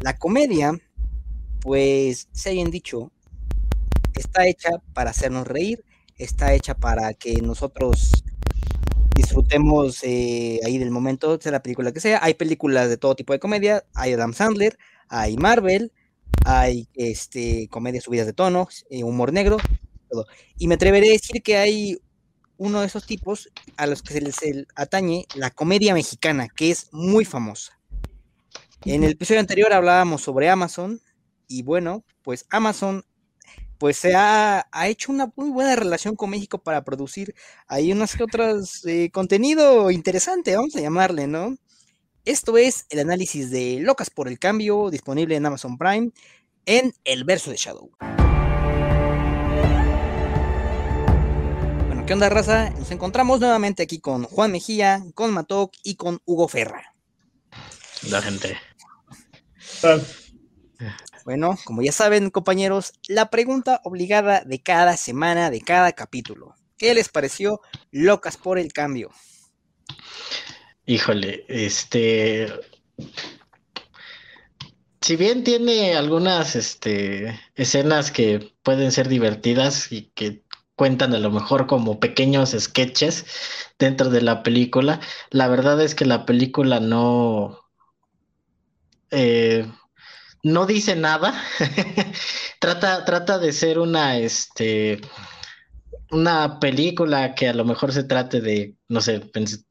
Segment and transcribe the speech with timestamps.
[0.00, 0.72] La comedia,
[1.60, 3.12] pues, se hayan dicho,
[4.14, 5.84] está hecha para hacernos reír,
[6.16, 8.10] está hecha para que nosotros
[9.14, 12.18] disfrutemos eh, ahí del momento, sea la película que sea.
[12.22, 14.78] Hay películas de todo tipo de comedia, hay Adam Sandler,
[15.08, 15.92] hay Marvel,
[16.46, 19.58] hay este, comedias subidas de tono, eh, humor negro,
[20.08, 20.24] todo.
[20.56, 21.98] Y me atreveré a decir que hay
[22.56, 24.36] uno de esos tipos a los que se les
[24.76, 27.79] atañe la comedia mexicana, que es muy famosa.
[28.86, 31.02] En el episodio anterior hablábamos sobre Amazon
[31.46, 33.04] y bueno, pues Amazon
[33.76, 37.34] pues se ha, hecho una muy buena relación con México para producir
[37.66, 41.56] ahí unas que otras eh, contenido interesante, vamos a llamarle, ¿no?
[42.24, 46.10] Esto es el análisis de Locas por el Cambio, disponible en Amazon Prime,
[46.64, 47.90] en el verso de Shadow.
[51.86, 52.70] Bueno, ¿qué onda, raza?
[52.70, 56.94] Nos encontramos nuevamente aquí con Juan Mejía, con Matok y con Hugo Ferra.
[58.08, 58.69] La gente.
[61.24, 66.54] Bueno, como ya saben, compañeros, la pregunta obligada de cada semana, de cada capítulo.
[66.78, 69.10] ¿Qué les pareció Locas por el Cambio?
[70.86, 72.52] Híjole, este.
[75.02, 80.42] Si bien tiene algunas este, escenas que pueden ser divertidas y que
[80.74, 83.26] cuentan a lo mejor como pequeños sketches
[83.78, 85.00] dentro de la película,
[85.30, 87.59] la verdad es que la película no.
[89.10, 89.66] Eh,
[90.42, 91.34] no dice nada.
[92.60, 95.00] trata, trata de ser una, este,
[96.10, 99.30] una película que a lo mejor se trate de, no sé,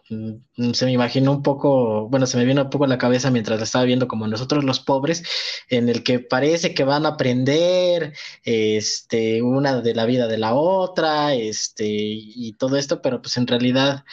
[0.10, 3.32] mm, se me imaginó un poco, bueno, se me vino un poco a la cabeza
[3.32, 5.24] mientras la estaba viendo como nosotros los pobres,
[5.70, 10.54] en el que parece que van a aprender, este, una de la vida de la
[10.54, 14.04] otra, este, y todo esto, pero pues en realidad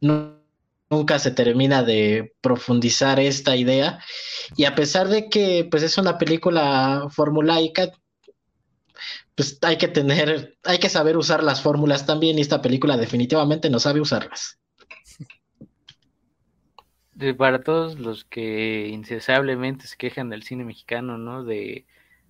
[0.00, 0.39] no
[0.90, 4.00] nunca se termina de profundizar esta idea.
[4.56, 7.92] Y a pesar de que pues es una película formulaica,
[9.34, 13.70] pues hay que tener, hay que saber usar las fórmulas también, y esta película definitivamente
[13.70, 14.58] no sabe usarlas.
[17.36, 21.44] para todos los que incesablemente se quejan del cine mexicano, ¿no?
[21.44, 21.86] De,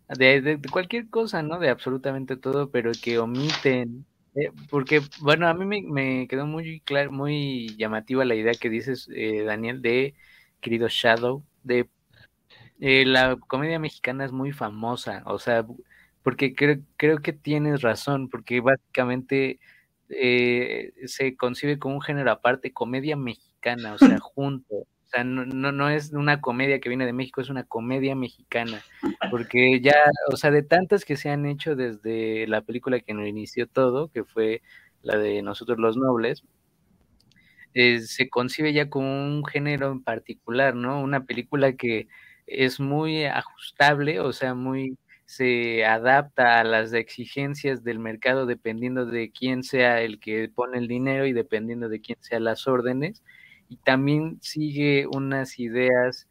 [0.08, 1.58] de, de cualquier cosa, ¿no?
[1.58, 4.04] De absolutamente todo, pero que omiten
[4.40, 9.08] eh, porque, bueno, a mí me, quedó muy claro, muy llamativa la idea que dices,
[9.14, 10.14] eh, Daniel, de
[10.60, 11.88] querido Shadow, de
[12.80, 15.66] eh, la comedia mexicana es muy famosa, o sea,
[16.22, 19.60] porque creo, creo que tienes razón, porque básicamente
[20.08, 24.86] se concibe como un género aparte, comedia mexicana, o sea, junto.
[25.10, 28.80] O sea, no, no, es una comedia que viene de México, es una comedia mexicana.
[29.32, 29.96] Porque ya,
[30.32, 34.06] o sea, de tantas que se han hecho desde la película que nos inició todo,
[34.12, 34.62] que fue
[35.02, 36.44] la de Nosotros los Nobles,
[37.74, 41.02] eh, se concibe ya como un género en particular, ¿no?
[41.02, 42.06] Una película que
[42.46, 44.96] es muy ajustable, o sea, muy
[45.26, 50.86] se adapta a las exigencias del mercado dependiendo de quién sea el que pone el
[50.86, 53.22] dinero y dependiendo de quién sean las órdenes
[53.70, 56.28] y también sigue unas ideas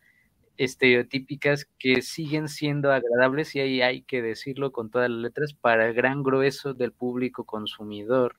[0.57, 5.87] estereotípicas que siguen siendo agradables y ahí hay que decirlo con todas las letras para
[5.87, 8.35] el gran grueso del público consumidor,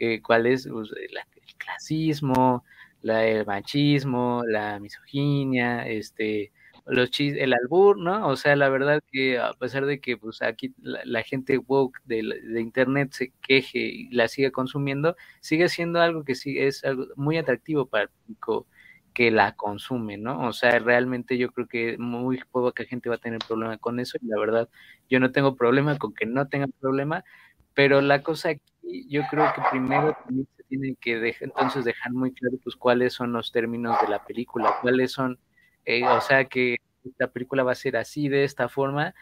[0.00, 1.16] eh, cuál es pues, el
[1.56, 2.64] clasismo,
[3.02, 6.50] la, el machismo, la misoginia, este,
[6.86, 8.28] los chis, el albur, ¿no?
[8.28, 12.22] O sea, la verdad que a pesar de que pues aquí la, gente woke de,
[12.22, 17.06] de, internet se queje y la sigue consumiendo, sigue siendo algo que sí es algo
[17.16, 18.66] muy atractivo para el público
[19.14, 20.46] que la consume, ¿no?
[20.46, 24.18] O sea, realmente yo creo que muy poca gente va a tener problema con eso
[24.20, 24.68] y la verdad
[25.08, 27.24] yo no tengo problema con que no tengan problema,
[27.74, 28.62] pero la cosa aquí
[29.08, 30.16] yo creo que primero
[30.56, 34.24] se tiene que dejar, entonces dejar muy claro pues cuáles son los términos de la
[34.24, 35.38] película, cuáles son
[35.84, 36.76] eh, o sea que
[37.18, 39.14] la película va a ser así, de esta forma,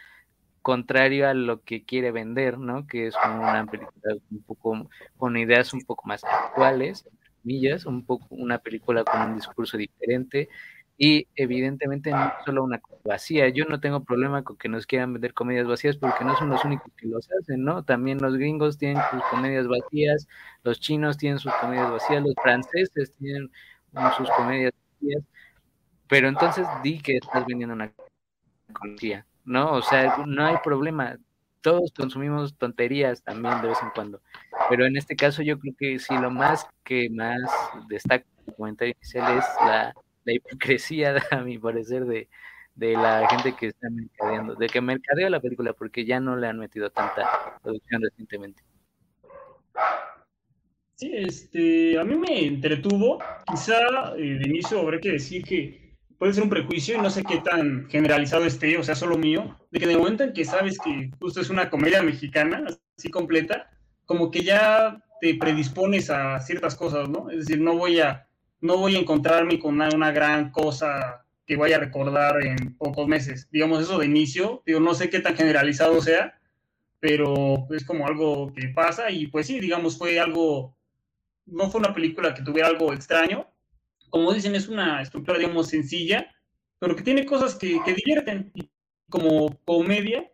[0.62, 2.86] contrario a lo que quiere vender, ¿no?
[2.86, 7.08] Que es una película un poco con ideas un poco más actuales,
[7.42, 10.48] millas, un poco una película con un discurso diferente
[10.96, 13.48] y evidentemente no solo una vacía.
[13.48, 16.64] Yo no tengo problema con que nos quieran vender comedias vacías porque no son los
[16.64, 17.84] únicos que los hacen, ¿no?
[17.84, 20.28] También los gringos tienen sus comedias vacías,
[20.62, 23.50] los chinos tienen sus comedias vacías, los franceses tienen
[24.16, 25.24] sus comedias vacías
[26.12, 27.90] pero entonces di que estás vendiendo una
[28.70, 29.72] comedia, ¿no?
[29.72, 31.16] O sea, no hay problema.
[31.62, 34.20] Todos consumimos tonterías también de vez en cuando.
[34.68, 37.40] Pero en este caso yo creo que sí, lo más que más
[37.88, 39.94] destaca el comentario inicial es la,
[40.26, 42.28] hipocresía, a mi parecer, de,
[42.74, 46.46] de la gente que está mercadeando, de que mercadea la película, porque ya no le
[46.46, 48.62] han metido tanta producción recientemente.
[50.96, 53.18] Sí, este, a mí me entretuvo.
[53.46, 55.81] Quizá eh, de inicio habrá que decir que
[56.22, 59.58] puede ser un prejuicio y no sé qué tan generalizado esté, o sea, solo mío,
[59.72, 62.64] de que de momento en que sabes que justo es una comedia mexicana,
[62.96, 63.72] así completa,
[64.06, 67.28] como que ya te predispones a ciertas cosas, ¿no?
[67.28, 68.28] Es decir, no voy a,
[68.60, 73.48] no voy a encontrarme con una, gran cosa que vaya a recordar en pocos meses.
[73.50, 76.38] Digamos, eso de inicio, digo, no sé qué tan generalizado sea,
[77.00, 80.76] pero es como algo que pasa y pues sí, digamos, fue algo,
[81.46, 83.51] no fue una película que tuviera algo extraño.
[84.12, 86.30] Como dicen, es una estructura, digamos, sencilla,
[86.78, 88.52] pero que tiene cosas que, que divierten.
[89.08, 90.30] Como comedia,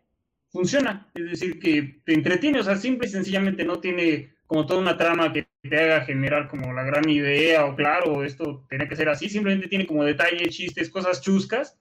[0.51, 1.09] funciona.
[1.15, 4.97] Es decir, que te entretiene, o sea, simple y sencillamente no tiene como toda una
[4.97, 9.07] trama que te haga generar como la gran idea o claro, esto tiene que ser
[9.07, 11.77] así, simplemente tiene como detalles, chistes, cosas chuscas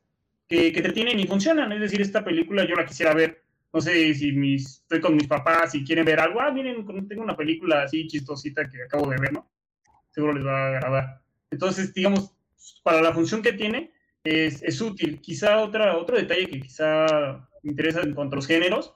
[0.47, 1.73] que, que te tienen y funcionan.
[1.73, 3.43] Es decir, esta película yo la quisiera ver
[3.73, 7.23] no sé si mis, estoy con mis papás y quieren ver algo, ah, miren, tengo
[7.23, 9.51] una película así chistosita que acabo de ver, ¿no?
[10.11, 11.23] Seguro les va a agradar.
[11.51, 12.35] Entonces, digamos,
[12.83, 13.93] para la función que tiene,
[14.25, 15.21] es, útil.
[15.21, 18.93] Quizá otra, otro detalle que quizá interesa en cuanto a los géneros,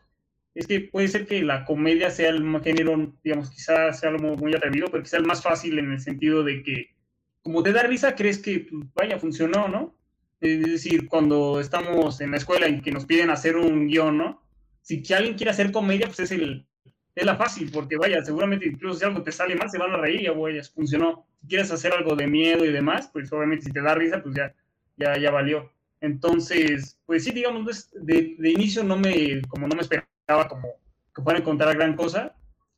[0.55, 4.55] es que puede ser que la comedia sea el género, digamos, quizá sea algo muy
[4.55, 6.95] atrevido, pero quizá el más fácil en el sentido de que,
[7.43, 9.97] como te da risa, crees que, pues, vaya, funcionó, ¿no?
[10.41, 14.43] Es decir, cuando estamos en la escuela y que nos piden hacer un guion, ¿no?
[14.83, 16.67] si alguien quiere hacer comedia, pues es, el,
[17.15, 19.99] es la fácil, porque vaya, seguramente incluso si algo te sale mal, se van a
[19.99, 21.27] reír, ya güey, funcionó.
[21.43, 24.35] Si quieres hacer algo de miedo y demás, pues obviamente si te da risa, pues
[24.35, 24.55] ya,
[24.97, 25.71] ya, ya valió.
[26.01, 30.69] Entonces, pues sí, digamos, de, de inicio no me, como no me esperaba como
[31.15, 32.35] que fuera a encontrar gran cosa.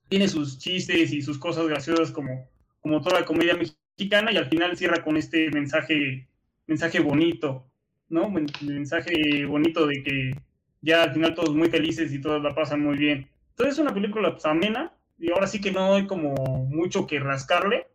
[0.08, 2.48] Tiene sus chistes y sus cosas graciosas como,
[2.81, 6.28] como toda la comedia mexicana y al final cierra con este mensaje,
[6.66, 7.66] mensaje bonito,
[8.08, 8.31] ¿no?
[8.31, 10.34] Mensaje bonito de que
[10.82, 13.28] ya al final todos muy felices y todos la pasan muy bien.
[13.54, 16.34] Entonces es una película pues, amena y ahora sí que no hay como
[16.66, 17.86] mucho que rascarle,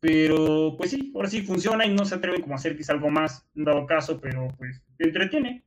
[0.00, 3.10] pero pues sí, ahora sí funciona y no se atreven como a hacer quizá algo
[3.10, 5.64] más, dado caso, pero pues entretiene.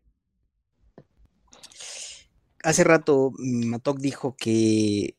[2.64, 5.16] Hace rato Matok dijo que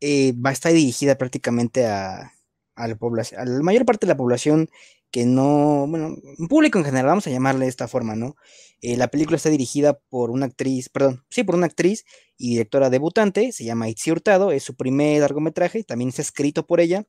[0.00, 2.32] eh, va a estar dirigida prácticamente a
[2.76, 4.70] la mayor parte de la población
[5.10, 6.16] que no, bueno,
[6.48, 8.36] público en general, vamos a llamarle de esta forma, ¿no?
[8.82, 12.04] Eh, la película está dirigida por una actriz, perdón, sí, por una actriz
[12.38, 16.80] y directora debutante, se llama Itzi Hurtado, es su primer largometraje, también está escrito por
[16.80, 17.06] ella.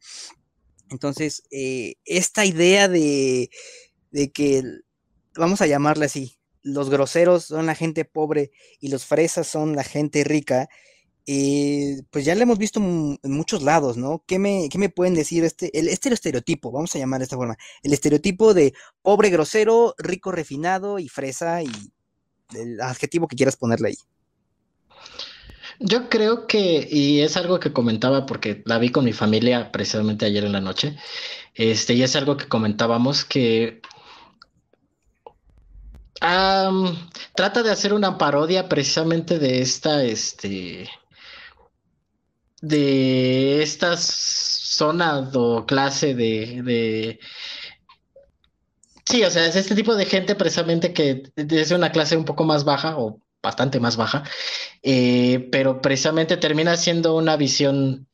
[0.90, 3.50] Entonces, eh, esta idea de,
[4.12, 4.64] de que,
[5.36, 9.84] vamos a llamarle así, los groseros son la gente pobre y los fresas son la
[9.84, 10.68] gente rica,
[11.28, 14.24] eh, pues ya lo hemos visto en muchos lados, ¿no?
[14.26, 15.44] ¿Qué me, me pueden decir?
[15.44, 19.94] Este, el, este estereotipo, vamos a llamar de esta forma, el estereotipo de pobre grosero,
[19.98, 21.72] rico refinado y fresa y
[22.56, 23.98] el adjetivo que quieras ponerle ahí.
[25.80, 30.26] Yo creo que, y es algo que comentaba porque la vi con mi familia precisamente
[30.26, 30.96] ayer en la noche,
[31.56, 33.82] este, y es algo que comentábamos que
[37.36, 40.88] trata de hacer una parodia precisamente de esta, este,
[42.62, 47.20] de esta zona o clase de, de,
[49.06, 52.46] Sí, o sea, es este tipo de gente precisamente que es una clase un poco
[52.46, 54.24] más baja o bastante más baja,
[54.84, 58.08] eh, pero precisamente termina siendo una visión,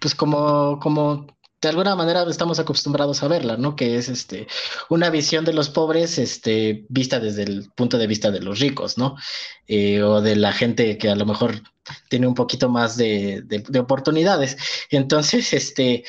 [0.00, 1.26] pues como, como
[1.62, 3.76] de alguna manera estamos acostumbrados a verla, ¿no?
[3.76, 4.48] Que es este
[4.90, 8.98] una visión de los pobres, este, vista desde el punto de vista de los ricos,
[8.98, 9.16] ¿no?
[9.68, 11.62] Eh, o de la gente que a lo mejor
[12.08, 14.56] tiene un poquito más de, de, oportunidades.
[14.90, 16.04] Entonces, este,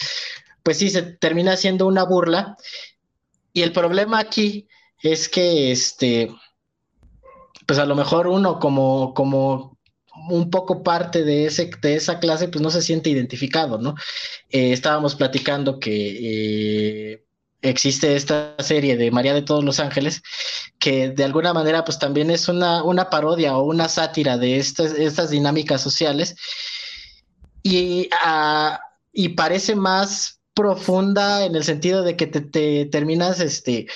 [0.64, 2.58] pues sí, se termina siendo una burla.
[3.54, 4.68] Y el problema aquí
[5.04, 6.32] es que, este,
[7.68, 9.73] pues a lo mejor uno como, como
[10.30, 13.96] un poco parte de, ese, de esa clase, pues no se siente identificado, ¿no?
[14.50, 17.24] Eh, estábamos platicando que eh,
[17.62, 20.22] existe esta serie de María de todos los Ángeles,
[20.80, 24.94] que de alguna manera pues también es una, una parodia o una sátira de estas,
[24.94, 26.36] estas dinámicas sociales
[27.64, 28.78] y, uh,
[29.14, 33.88] y parece más profunda en el sentido de que te, te terminas este,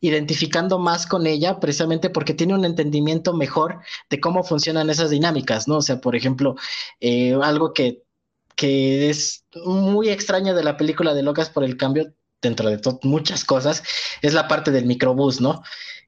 [0.00, 5.68] identificando más con ella precisamente porque tiene un entendimiento mejor de cómo funcionan esas dinámicas,
[5.68, 5.76] ¿no?
[5.76, 6.56] O sea, por ejemplo,
[7.00, 8.02] eh, algo que,
[8.56, 13.44] que es muy extraño de la película de Locas por el Cambio, dentro de muchas
[13.44, 13.82] cosas,
[14.22, 15.62] es la parte del microbús, ¿no?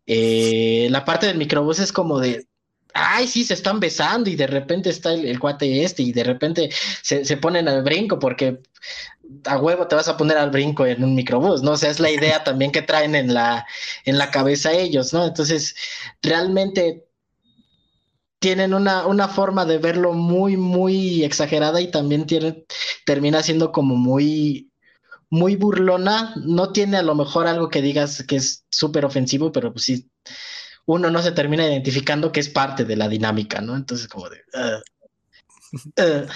[0.07, 2.47] Eh, la parte del microbús es como de,
[2.97, 6.25] ay, sí, se están besando y de repente está el, el cuate este y de
[6.25, 6.71] repente
[7.03, 8.63] se, se, ponen al brinco porque
[9.45, 11.73] a huevo te vas a poner al brinco en un microbús, ¿no?
[11.73, 13.67] O sea, es la idea también que traen en la,
[14.05, 15.25] en la cabeza ellos, ¿no?
[15.27, 15.75] Entonces,
[16.23, 17.07] realmente
[18.39, 22.65] tienen una, una forma de verlo muy, muy exagerada y también tiene,
[23.05, 24.71] termina siendo como muy,
[25.31, 29.73] muy burlona, no tiene a lo mejor algo que digas que es súper ofensivo, pero
[29.73, 30.11] pues sí,
[30.87, 33.77] uno no se termina identificando que es parte de la dinámica, ¿no?
[33.77, 34.41] Entonces como de...
[35.99, 36.27] Uh,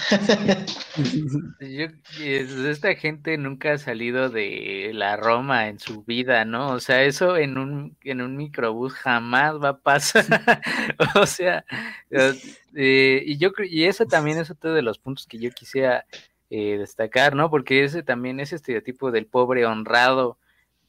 [1.59, 1.87] Yo,
[2.19, 6.71] esta gente nunca ha salido de la Roma en su vida, ¿no?
[6.71, 10.25] O sea, eso en un, en un microbús jamás va a pasar.
[11.15, 11.65] o sea,
[12.09, 16.05] eh, y yo y eso también es otro de los puntos que yo quisiera
[16.49, 17.49] eh, destacar, ¿no?
[17.49, 20.37] Porque ese también, ese estereotipo del pobre honrado,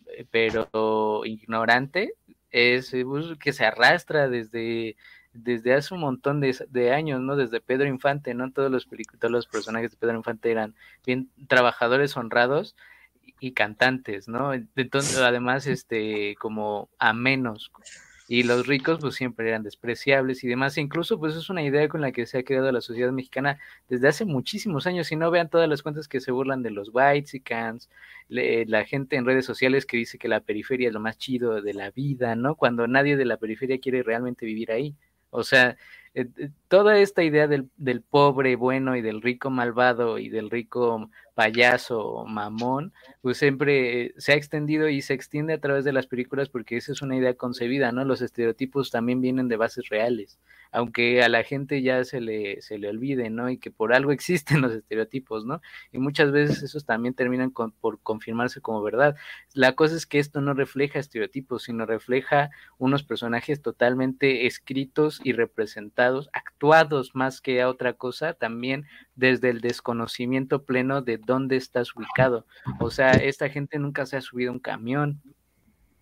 [0.06, 2.14] eh, pero ignorante,
[2.52, 2.94] es
[3.40, 4.96] que se arrastra desde
[5.32, 7.36] desde hace un montón de, años, ¿no?
[7.36, 8.52] Desde Pedro Infante, ¿no?
[8.52, 8.86] Todos los,
[9.18, 10.74] todos los personajes de Pedro Infante eran
[11.06, 12.76] bien trabajadores honrados
[13.40, 14.52] y cantantes, ¿no?
[14.52, 17.72] Entonces, además, este, como a menos.
[18.34, 20.78] Y los ricos, pues siempre eran despreciables y demás.
[20.78, 23.58] Incluso, pues es una idea con la que se ha creado la sociedad mexicana
[23.90, 25.08] desde hace muchísimos años.
[25.08, 27.90] Si no vean todas las cuentas que se burlan de los whites y cans,
[28.28, 31.74] la gente en redes sociales que dice que la periferia es lo más chido de
[31.74, 32.54] la vida, ¿no?
[32.54, 34.96] Cuando nadie de la periferia quiere realmente vivir ahí.
[35.28, 35.76] O sea,
[36.14, 40.48] eh, eh, toda esta idea del, del, pobre bueno y del rico malvado y del
[40.48, 46.06] rico payaso mamón, pues siempre se ha extendido y se extiende a través de las
[46.06, 48.04] películas porque esa es una idea concebida, ¿no?
[48.04, 50.38] Los estereotipos también vienen de bases reales
[50.72, 53.50] aunque a la gente ya se le, se le olvide, ¿no?
[53.50, 55.60] Y que por algo existen los estereotipos, ¿no?
[55.92, 59.14] Y muchas veces esos también terminan por confirmarse como verdad.
[59.52, 65.32] La cosa es que esto no refleja estereotipos, sino refleja unos personajes totalmente escritos y
[65.32, 71.94] representados, actuados más que a otra cosa, también desde el desconocimiento pleno de dónde estás
[71.94, 72.46] ubicado.
[72.80, 75.20] O sea, esta gente nunca se ha subido un camión,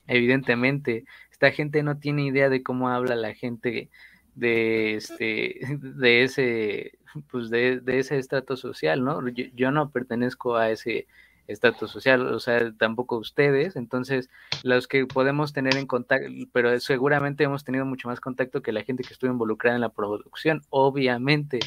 [0.06, 1.04] evidentemente.
[1.30, 3.90] Esta gente no tiene idea de cómo habla la gente
[4.34, 6.98] de este de ese
[7.30, 11.08] pues de, ese estrato social no yo, no pertenezco a ese
[11.48, 14.30] estatus social o sea tampoco ustedes entonces
[14.62, 18.84] los que podemos tener en contacto pero seguramente hemos tenido mucho más contacto que la
[18.84, 21.58] gente que estuvo involucrada en la producción obviamente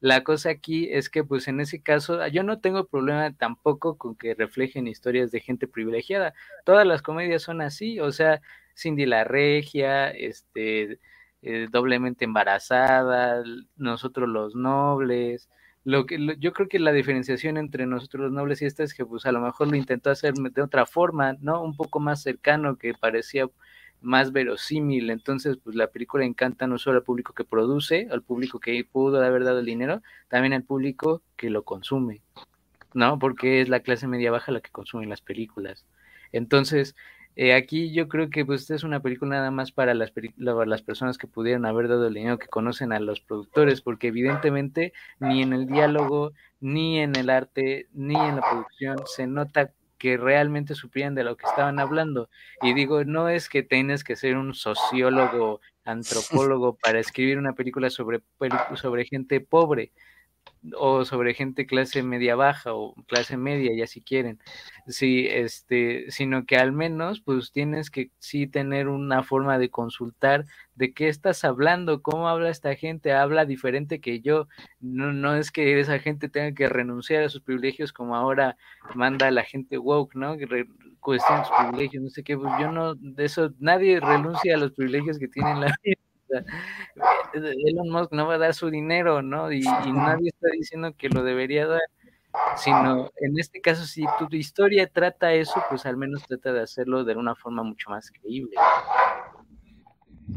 [0.00, 4.14] la cosa aquí es que pues en ese caso yo no tengo problema tampoco con
[4.16, 8.40] que reflejen historias de gente privilegiada todas las comedias son así o sea
[8.76, 11.00] Cindy la Regia este
[11.42, 13.44] eh, doblemente embarazada,
[13.76, 15.48] nosotros los nobles.
[15.84, 19.06] Lo que yo creo que la diferenciación entre nosotros los nobles y esta es que
[19.06, 21.62] pues a lo mejor lo intentó hacer de otra forma, ¿no?
[21.62, 23.48] Un poco más cercano que parecía
[24.00, 25.10] más verosímil.
[25.10, 29.22] Entonces, pues la película encanta no solo al público que produce, al público que pudo
[29.22, 32.22] haber dado el dinero, también al público que lo consume,
[32.94, 33.18] ¿no?
[33.18, 35.86] Porque es la clase media baja la que consume las películas.
[36.32, 36.94] Entonces,
[37.40, 40.82] eh, aquí yo creo que pues esta es una película nada más para las, las
[40.82, 45.42] personas que pudieran haber dado el dinero, que conocen a los productores, porque evidentemente ni
[45.42, 50.74] en el diálogo, ni en el arte, ni en la producción se nota que realmente
[50.74, 52.30] supieran de lo que estaban hablando.
[52.62, 57.90] Y digo, no es que tienes que ser un sociólogo, antropólogo para escribir una película
[57.90, 58.20] sobre,
[58.74, 59.92] sobre gente pobre
[60.76, 64.40] o sobre gente clase media baja o clase media, ya si quieren,
[64.86, 70.44] sí, este, sino que al menos pues tienes que sí tener una forma de consultar
[70.78, 74.46] de qué estás hablando, cómo habla esta gente, habla diferente que yo,
[74.80, 78.56] no, no es que esa gente tenga que renunciar a sus privilegios como ahora
[78.94, 80.38] manda la gente woke, ¿no?
[80.38, 80.66] Que
[81.00, 84.72] cuestiona sus privilegios, no sé qué, pues yo no, de eso, nadie renuncia a los
[84.72, 85.98] privilegios que tiene la vida
[87.32, 89.50] Elon Musk no va a dar su dinero, ¿no?
[89.50, 91.80] Y, nadie está diciendo que lo debería dar,
[92.56, 97.04] sino en este caso, si tu, historia trata eso, pues al menos trata de hacerlo
[97.04, 98.54] de una forma mucho más creíble.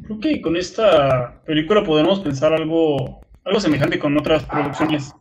[0.04, 5.14] Creo que con esta película podemos pensar algo, algo semejante con otras producciones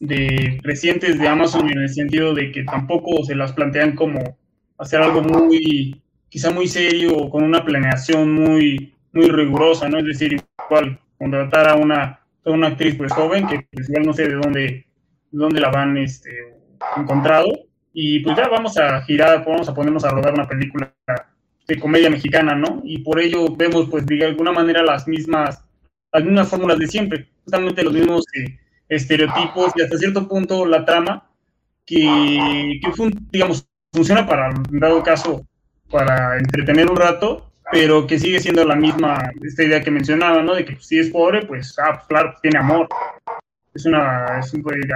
[0.00, 4.38] de recientes de Amazon en el sentido de que tampoco se las plantean como
[4.78, 9.98] hacer algo muy, quizá muy serio, con una planeación muy, muy rigurosa, ¿no?
[9.98, 14.12] Es decir, igual contratar a una, a una actriz pues joven que pues igual no
[14.12, 14.86] sé de dónde, de
[15.32, 16.30] dónde la van este,
[16.96, 17.48] encontrado
[17.92, 20.94] y pues ya vamos a girar, vamos a ponernos a rodar una película
[21.68, 22.80] de comedia mexicana, ¿no?
[22.82, 25.62] Y por ello vemos pues de alguna manera las mismas,
[26.12, 28.58] las mismas fórmulas de siempre, justamente los mismos eh,
[28.88, 31.30] estereotipos y hasta cierto punto la trama
[31.84, 35.46] que, que digamos, funciona para, en dado caso,
[35.90, 40.54] para entretener un rato, pero que sigue siendo la misma, esta idea que mencionaba, ¿no?
[40.54, 42.88] De que si es pobre, pues, ah, pues, claro, tiene amor.
[43.74, 44.40] Es una,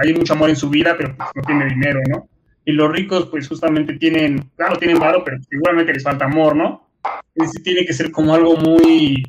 [0.01, 2.27] hay mucho amor en su vida, pero pues, no tiene dinero, ¿no?
[2.65, 6.87] Y los ricos, pues, justamente tienen, claro, tienen varo, pero igualmente les falta amor, ¿no?
[7.35, 9.23] Es, tiene que ser como algo muy,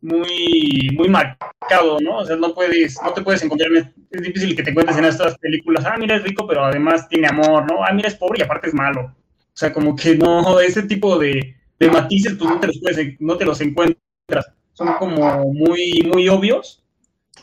[0.00, 1.50] muy, muy marcado
[2.00, 2.18] ¿no?
[2.18, 3.70] O sea, no puedes, no te puedes encontrar,
[4.10, 7.28] es difícil que te cuentes en estas películas, ah, mira, es rico, pero además tiene
[7.28, 7.84] amor, ¿no?
[7.84, 9.02] Ah, mira, es pobre y aparte es malo.
[9.02, 13.20] O sea, como que no, ese tipo de, de matices, pues no te los puedes,
[13.20, 14.52] no te los encuentras.
[14.72, 16.82] Son como muy, muy obvios,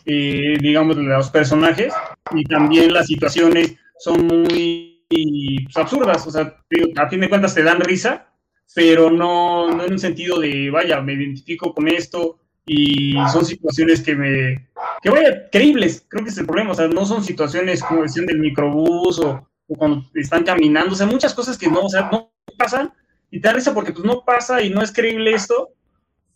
[0.06, 1.94] eh, digamos, los personajes,
[2.34, 6.56] y también las situaciones son muy pues, absurdas, o sea,
[6.98, 8.28] a fin de cuentas te dan risa,
[8.76, 14.04] pero no, no en un sentido de, vaya, me identifico con esto, y son situaciones
[14.04, 14.68] que me,
[15.02, 18.26] que vaya, creíbles, creo que es el problema, o sea, no son situaciones como decían
[18.26, 22.32] del microbús o, cuando están caminando, o sea, muchas cosas que no, o sea, no
[22.58, 22.92] pasan
[23.32, 25.70] y te da risa porque pues no pasa y no es creíble esto,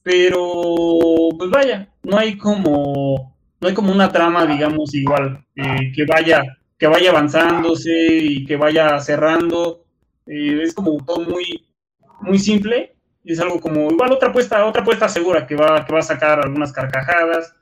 [0.04, 6.06] pero pues vaya, no hay como, no hay como una trama, digamos, igual, eh, que
[6.06, 6.44] vaya,
[6.82, 9.86] que vaya avanzándose y que vaya cerrando,
[10.26, 11.64] eh, es como todo muy,
[12.22, 16.00] muy simple es algo como, igual otra apuesta, otra apuesta segura que va, que va
[16.00, 17.54] a sacar algunas carcajadas,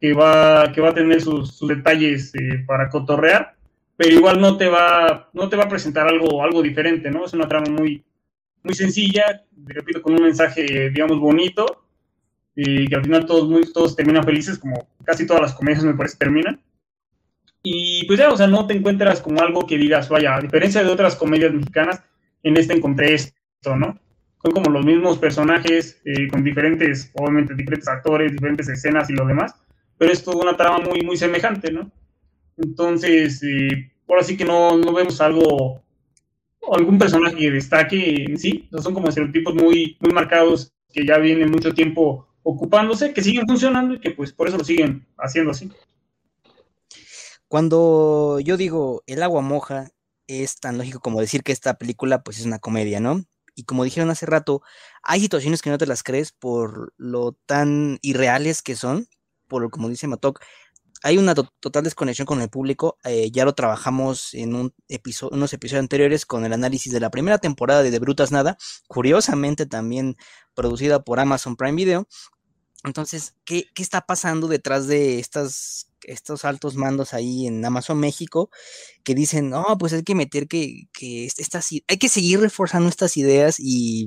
[0.00, 3.56] que va, que va a tener sus, detalles eh, para cotorrear,
[3.96, 7.24] pero igual no te va, no te va a presentar algo, algo diferente, ¿no?
[7.24, 8.04] Es una trama muy,
[8.62, 11.84] muy sencilla, repito, con un mensaje, digamos, bonito,
[12.54, 15.94] y que al final todos, muy, todos terminan felices, como casi todas las comedias me
[15.94, 16.60] parece terminan.
[17.70, 20.82] Y pues ya, o sea, no te encuentras como algo que digas, vaya, a diferencia
[20.82, 22.02] de otras comedias mexicanas,
[22.42, 23.98] en esta encontré esto, ¿no?
[24.42, 29.26] son como los mismos personajes, eh, con diferentes, obviamente, diferentes actores, diferentes escenas y lo
[29.26, 29.54] demás,
[29.96, 31.90] pero es toda una trama muy, muy semejante, ¿no?
[32.56, 35.82] Entonces, eh, ahora sí que no, no vemos algo,
[36.72, 41.50] algún personaje que destaque en sí, son como estereotipos muy, muy marcados que ya vienen
[41.50, 45.70] mucho tiempo ocupándose, que siguen funcionando y que pues por eso lo siguen haciendo así.
[47.48, 49.90] Cuando yo digo el agua moja,
[50.26, 53.24] es tan lógico como decir que esta película pues es una comedia, ¿no?
[53.58, 54.62] y como dijeron hace rato,
[55.02, 59.08] hay situaciones que no te las crees por lo tan irreales que son,
[59.48, 60.40] por como dice Matok,
[61.02, 62.98] hay una total desconexión con el público.
[63.04, 64.74] Eh, ya lo trabajamos en un
[65.32, 69.66] unos episodios anteriores con el análisis de la primera temporada de De Brutas Nada, curiosamente
[69.66, 70.16] también
[70.54, 72.06] producida por Amazon Prime Video.
[72.88, 78.50] Entonces, ¿qué, qué está pasando detrás de estas estos altos mandos ahí en Amazon México
[79.04, 83.16] que dicen, no, pues hay que meter que, que estas, hay que seguir reforzando estas
[83.16, 84.06] ideas y,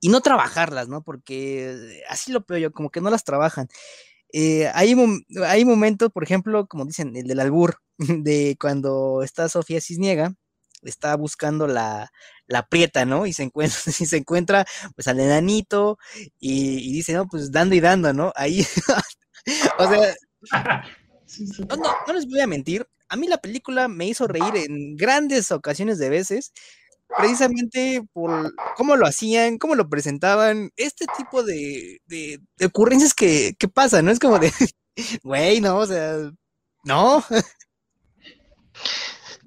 [0.00, 1.02] y no trabajarlas, ¿no?
[1.02, 3.68] Porque así lo veo yo, como que no las trabajan.
[4.32, 4.94] Eh, hay,
[5.46, 10.34] hay momentos, por ejemplo, como dicen, el del albur, de cuando está Sofía Cisniega,
[10.82, 12.10] está buscando la,
[12.46, 13.26] la prieta, ¿no?
[13.26, 15.98] Y se encuentra, y se encuentra pues al enanito
[16.38, 18.32] y, y dice, no, pues dando y dando, ¿no?
[18.36, 18.66] Ahí,
[19.78, 20.16] o sea,
[21.68, 22.86] no, no, les voy a mentir.
[23.08, 26.52] A mí la película me hizo reír en grandes ocasiones de veces,
[27.16, 33.68] precisamente por cómo lo hacían, cómo lo presentaban, este tipo de, de, ocurrencias que, que,
[33.68, 34.10] pasan, ¿no?
[34.10, 34.52] Es como de,
[35.22, 36.30] güey, no, o sea,
[36.84, 37.24] no.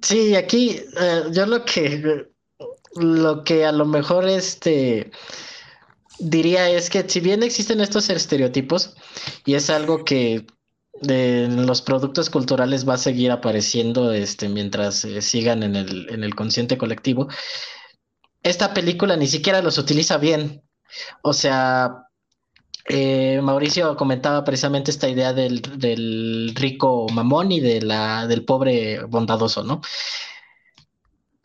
[0.02, 2.26] Sí, aquí eh, yo lo que,
[2.96, 5.10] lo que a lo mejor este
[6.18, 8.94] diría es que si bien existen estos estereotipos
[9.44, 10.46] y es algo que
[11.00, 16.22] de los productos culturales va a seguir apareciendo este, mientras eh, sigan en el, en
[16.22, 17.28] el consciente colectivo.
[18.42, 20.62] Esta película ni siquiera los utiliza bien.
[21.22, 22.08] O sea,
[22.88, 29.62] eh, Mauricio comentaba precisamente esta idea del, rico mamón y de la, del pobre bondadoso,
[29.62, 29.80] ¿no?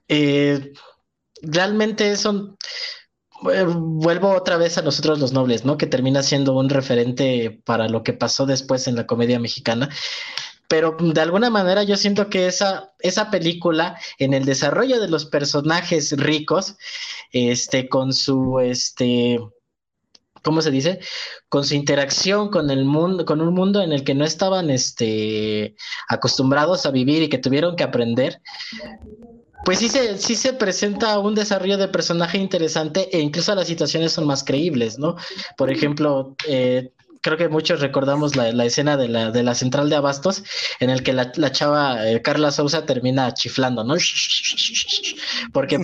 [0.07, 0.73] Eh,
[1.41, 2.57] realmente son
[3.41, 5.77] vuelvo otra vez a nosotros los nobles, ¿no?
[5.77, 9.89] Que termina siendo un referente para lo que pasó después en la comedia mexicana.
[10.67, 15.25] Pero de alguna manera yo siento que esa, esa película, en el desarrollo de los
[15.25, 16.75] personajes ricos,
[17.31, 19.39] este, con su, este,
[20.47, 20.99] ¿cómo se dice?
[21.49, 25.75] Con su interacción con el mundo, con un mundo en el que no estaban, este,
[26.07, 28.41] acostumbrados a vivir y que tuvieron que aprender,
[29.65, 34.13] pues sí se, sí se presenta un desarrollo de personaje interesante e incluso las situaciones
[34.13, 35.17] son más creíbles, ¿no?
[35.57, 36.93] Por ejemplo, eh,
[37.27, 40.43] creo que muchos recordamos la, escena de la, de la, central de abastos
[40.79, 43.95] en el que la, chava eh, Carla Sousa termina chiflando, ¿no?
[45.51, 45.79] Porque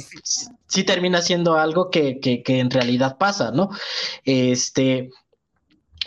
[0.68, 3.72] sí termina siendo algo que, que, en realidad pasa, ¿no?
[4.24, 5.10] Este,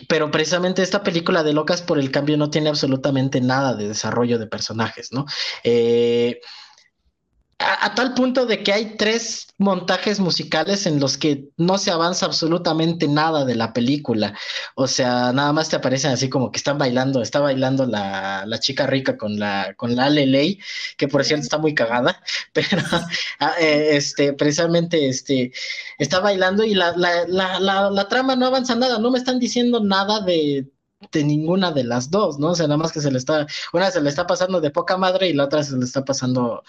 [0.08, 4.38] pero precisamente esta película de Locas por el Cambio no tiene absolutamente nada de desarrollo
[4.38, 5.26] de personajes, ¿no?
[5.64, 6.40] Eh,
[7.58, 12.26] a, tal punto de que hay tres montajes musicales en los que no se avanza
[12.26, 14.34] absolutamente nada de la película.
[14.74, 18.60] O sea, nada más te aparecen así como que están bailando, está bailando la, la
[18.60, 20.60] chica rica con la, con la Leley,
[20.98, 22.82] que por cierto está muy cagada, pero
[23.40, 25.52] ah, eh, este, precisamente este,
[25.98, 29.80] está bailando y la, la, la, la, trama no avanza nada, no me están diciendo
[29.82, 30.66] nada de
[31.12, 32.50] de ninguna de las dos, ¿no?
[32.50, 34.96] O sea, nada más que se le está, una se le está pasando de poca
[34.96, 36.62] madre y la otra se le está pasando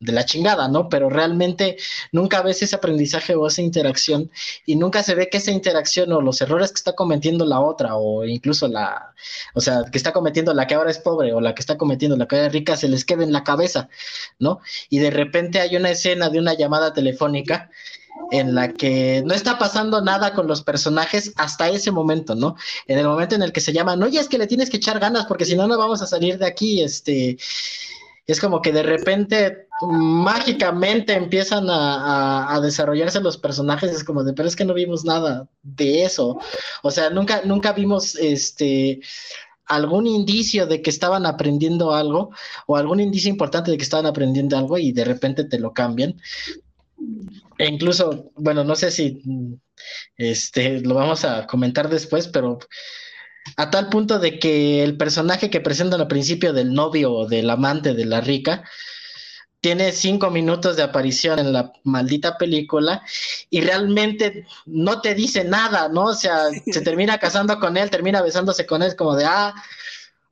[0.00, 0.88] de la chingada, ¿no?
[0.88, 1.76] Pero realmente
[2.12, 4.30] nunca ves ese aprendizaje o esa interacción
[4.66, 7.96] y nunca se ve que esa interacción o los errores que está cometiendo la otra
[7.96, 9.14] o incluso la,
[9.54, 12.16] o sea, que está cometiendo la que ahora es pobre o la que está cometiendo
[12.16, 13.88] la que ahora es rica se les quede en la cabeza,
[14.38, 14.60] ¿no?
[14.90, 17.70] Y de repente hay una escena de una llamada telefónica
[18.30, 22.56] en la que no está pasando nada con los personajes hasta ese momento, ¿no?
[22.86, 24.98] En el momento en el que se llaman, oye, es que le tienes que echar
[24.98, 27.36] ganas porque si no, no vamos a salir de aquí, este,
[28.26, 34.48] es como que de repente mágicamente empiezan a, desarrollarse los personajes, es como de, pero
[34.48, 36.38] es que no vimos nada de eso,
[36.82, 39.00] o sea, nunca, nunca vimos este
[39.66, 42.30] algún indicio de que estaban aprendiendo algo
[42.66, 46.20] o algún indicio importante de que estaban aprendiendo algo y de repente te lo cambian.
[47.58, 49.20] E incluso, bueno, no sé si
[50.16, 52.58] este, lo vamos a comentar después, pero
[53.56, 57.50] a tal punto de que el personaje que presentan al principio del novio o del
[57.50, 58.64] amante de la rica
[59.60, 63.02] tiene cinco minutos de aparición en la maldita película
[63.48, 66.04] y realmente no te dice nada, ¿no?
[66.04, 69.54] O sea, se termina casando con él, termina besándose con él, como de, ah,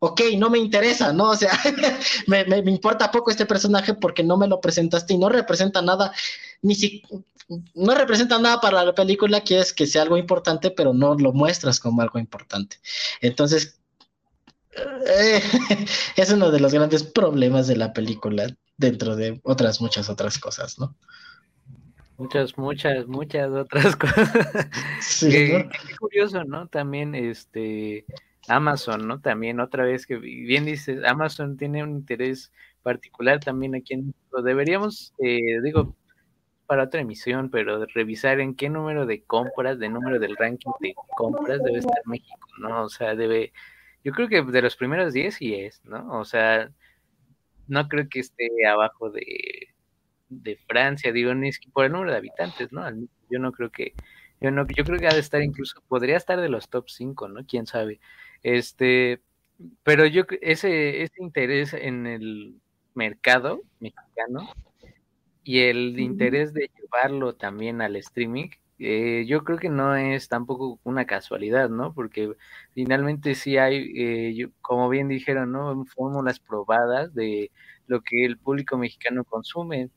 [0.01, 1.31] ok, no me interesa, ¿no?
[1.31, 1.53] O sea,
[2.27, 6.13] me, me, importa poco este personaje porque no me lo presentaste y no representa nada,
[6.63, 7.03] ni si,
[7.75, 11.81] no representa nada para la película, quieres que sea algo importante, pero no lo muestras
[11.81, 12.77] como algo importante.
[13.21, 13.81] Entonces,
[14.75, 15.43] eh,
[16.17, 18.47] es uno de los grandes problemas de la película,
[18.77, 20.97] dentro de otras muchas otras cosas, ¿no?
[22.17, 24.31] Muchas, muchas, muchas otras cosas.
[25.01, 26.69] Sí, qué, curioso, ¿no?
[26.69, 28.07] También, este,
[28.49, 29.21] Amazon, ¿no?
[29.21, 34.43] También otra vez que bien dices, Amazon tiene un interés particular también aquí en México.
[34.43, 35.97] Deberíamos, eh, digo,
[36.73, 40.95] para otra emisión, pero revisar en qué número de compras, de número del ranking de
[41.19, 42.85] compras debe estar México, ¿no?
[42.85, 43.53] O sea, debe,
[44.03, 46.19] yo creo que de los primeros 10 sí es, ¿no?
[46.19, 46.71] O sea,
[47.69, 49.69] no creo que esté abajo de,
[50.31, 52.89] de Francia, digo, ni por el número de habitantes, ¿no?
[53.29, 53.93] Yo no creo que,
[54.41, 57.29] yo no, yo creo que ha de estar incluso, podría estar de los top 5,
[57.29, 57.45] ¿no?
[57.45, 58.01] Quién sabe.
[58.43, 59.21] Este,
[59.83, 62.55] pero yo ese, ese interés en el
[62.95, 64.49] mercado mexicano
[65.45, 70.81] y el interés de llevarlo también al streaming, eh, yo creo que no es tampoco
[70.85, 71.95] una casualidad, ¿no?
[71.95, 72.33] Porque
[72.75, 75.85] finalmente sí hay, eh, como bien dijeron, ¿no?
[75.87, 77.51] Fórmulas probadas de
[77.87, 79.91] lo que el público mexicano consume.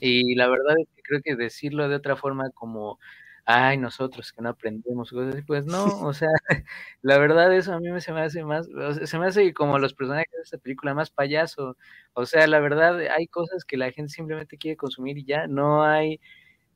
[0.00, 2.98] Y la verdad es que creo que decirlo de otra forma como
[3.44, 6.28] ay, nosotros que no aprendemos cosas así, pues no, o sea,
[7.02, 8.68] la verdad eso a mí se me hace más,
[9.04, 11.76] se me hace como los personajes de esta película más payaso,
[12.14, 15.84] o sea, la verdad hay cosas que la gente simplemente quiere consumir y ya, no
[15.84, 16.20] hay,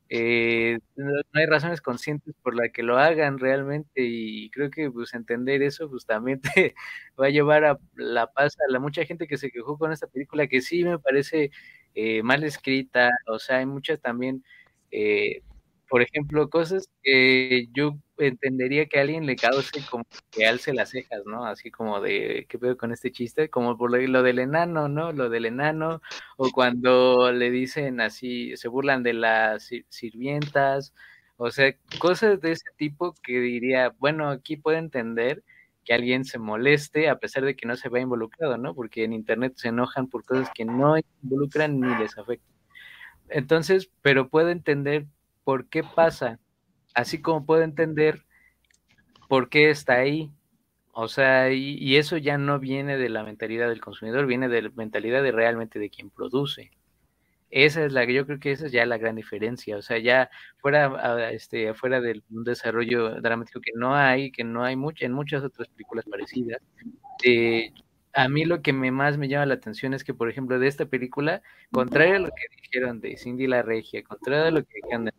[0.09, 5.13] eh, no, hay razones conscientes por la que lo hagan realmente y creo que pues
[5.13, 6.75] entender eso pues también te
[7.19, 10.07] va a llevar a la paz a la mucha gente que se quejó con esta
[10.07, 11.51] película que sí me parece
[11.95, 14.43] eh, mal escrita, o sea, hay muchas también...
[14.91, 15.41] Eh,
[15.89, 20.89] por ejemplo, cosas que yo entendería que a alguien le cause como que alce las
[20.89, 21.45] cejas, ¿no?
[21.45, 23.49] Así como de, ¿qué pedo con este chiste?
[23.49, 25.11] Como por lo, del enano, ¿no?
[25.11, 26.01] Lo del enano,
[26.37, 30.93] o cuando le dicen así, se burlan de las sirvientas,
[31.37, 35.43] o sea, cosas de ese tipo que diría, bueno, aquí puedo entender
[35.85, 38.75] que alguien se moleste a pesar de que no se vea involucrado, ¿no?
[38.75, 42.57] Porque en Internet se enojan por cosas que no involucran ni les afectan.
[43.29, 45.07] Entonces, pero puedo entender
[45.47, 46.41] por qué pasa,
[46.93, 48.25] así como puedo entender
[49.29, 50.29] por qué está ahí.
[50.91, 54.71] O sea, y, eso ya no viene de la mentalidad del consumidor, viene de la
[54.75, 56.71] mentalidad de realmente de quien produce.
[57.49, 59.77] Esa es la que yo creo que esa es ya la gran diferencia.
[59.77, 64.75] O sea, ya fuera, este, del un desarrollo dramático que no hay, que no hay
[64.75, 66.61] mucho, en muchas otras películas parecidas,
[67.23, 67.71] eh,
[68.17, 70.67] a mí lo que me más me llama la atención es que, por ejemplo, de
[70.67, 74.73] esta película, contrario a lo que dijeron de Cindy la Regia, contrario a lo que
[74.81, 75.13] dijeron de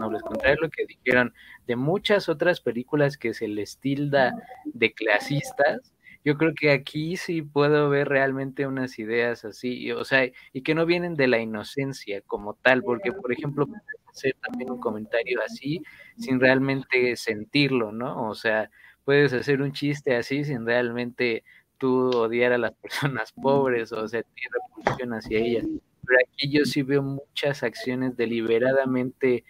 [0.00, 1.32] Nobles, contrario a lo que dijeron
[1.68, 4.34] de muchas otras películas que se les tilda
[4.64, 10.28] de clasistas, yo creo que aquí sí puedo ver realmente unas ideas así, o sea,
[10.52, 13.68] y que no vienen de la inocencia como tal, porque, por ejemplo,
[14.10, 15.82] hacer también un comentario así
[16.18, 18.28] sin realmente sentirlo, ¿no?
[18.28, 18.70] O sea,
[19.04, 21.44] puedes hacer un chiste así sin realmente
[21.80, 25.64] tú odiar a las personas pobres o sentir repulsión hacia ellas.
[26.06, 29.44] Pero aquí yo sí veo muchas acciones deliberadamente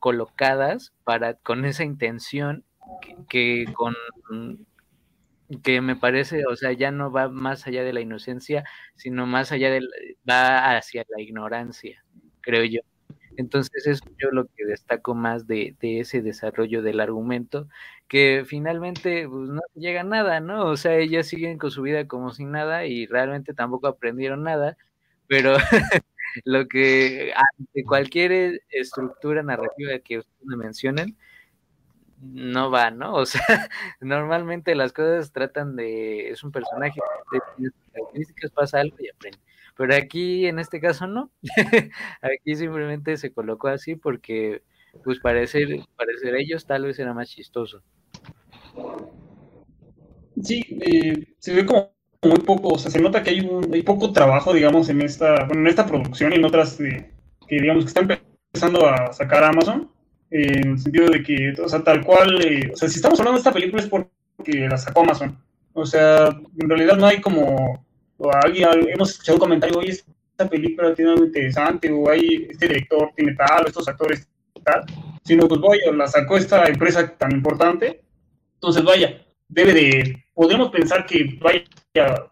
[0.00, 2.64] colocadas para con esa intención
[3.28, 3.94] que, con
[5.62, 8.64] que me parece, o sea, ya no va más allá de la inocencia,
[8.96, 9.80] sino más allá de
[10.28, 12.04] va hacia la ignorancia,
[12.40, 12.80] creo yo.
[13.38, 17.68] Entonces es yo lo que destaco más de, de, ese desarrollo del argumento,
[18.08, 20.66] que finalmente pues, no llega a nada, ¿no?
[20.66, 24.76] O sea, ellas siguen con su vida como sin nada y realmente tampoco aprendieron nada,
[25.28, 25.56] pero
[26.44, 31.16] lo que ante cualquier estructura narrativa que ustedes me mencionen,
[32.20, 33.14] no va, ¿no?
[33.14, 33.40] O sea,
[34.00, 39.38] normalmente las cosas tratan de, es un personaje, de características, pasa algo y aprende.
[39.78, 41.30] Pero aquí, en este caso, no.
[42.20, 44.62] aquí simplemente se colocó así porque,
[45.04, 47.80] pues, parecer, parecer ellos tal vez era más chistoso.
[50.42, 53.82] Sí, eh, se ve como muy poco, o sea, se nota que hay, un, hay
[53.82, 57.12] poco trabajo, digamos, en esta, bueno, en esta producción y en otras eh,
[57.46, 59.92] que, digamos, que están empezando a sacar Amazon
[60.32, 63.36] en el sentido de que, o sea, tal cual, eh, o sea, si estamos hablando
[63.36, 65.38] de esta película es porque la sacó Amazon.
[65.72, 67.86] O sea, en realidad no hay como,
[68.18, 72.68] o alguien, hemos escuchado un comentario, oye, esta película tiene algo interesante, o hay, este
[72.68, 74.28] director tiene tal, estos actores
[74.64, 74.84] tal,
[75.24, 78.02] sino pues vaya, la sacó esta empresa tan importante,
[78.54, 81.64] entonces vaya, debe de, podemos pensar que vaya,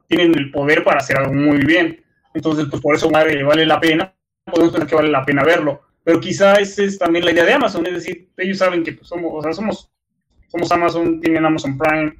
[0.07, 3.81] tienen el poder para hacer algo muy bien, entonces pues por eso vale, vale la
[3.81, 4.12] pena,
[4.44, 5.83] podemos pensar que vale la pena verlo.
[6.05, 9.09] Pero quizá esa es también la idea de Amazon, es decir, ellos saben que pues,
[9.09, 9.90] somos, o sea, somos,
[10.46, 12.14] somos Amazon, tienen Amazon Prime,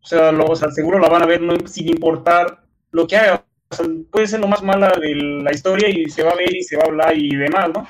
[0.00, 2.65] o sea, lo, o sea, seguro la van a ver sin importar
[2.96, 3.44] lo que haga.
[3.68, 6.54] O sea, puede ser lo más mala de la historia y se va a ver
[6.54, 7.86] y se va a hablar y demás, ¿no?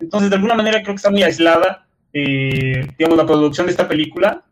[0.00, 3.88] Entonces, de alguna manera creo que está muy aislada, eh, digamos, la producción de esta
[3.88, 4.44] película.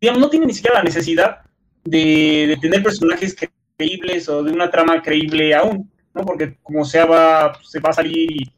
[0.00, 1.40] Digamos, no tiene ni siquiera la necesidad
[1.84, 3.36] de, de, tener personajes
[3.76, 6.24] creíbles o de una trama creíble aún, ¿no?
[6.24, 8.52] Porque como sea, va, se va a salir y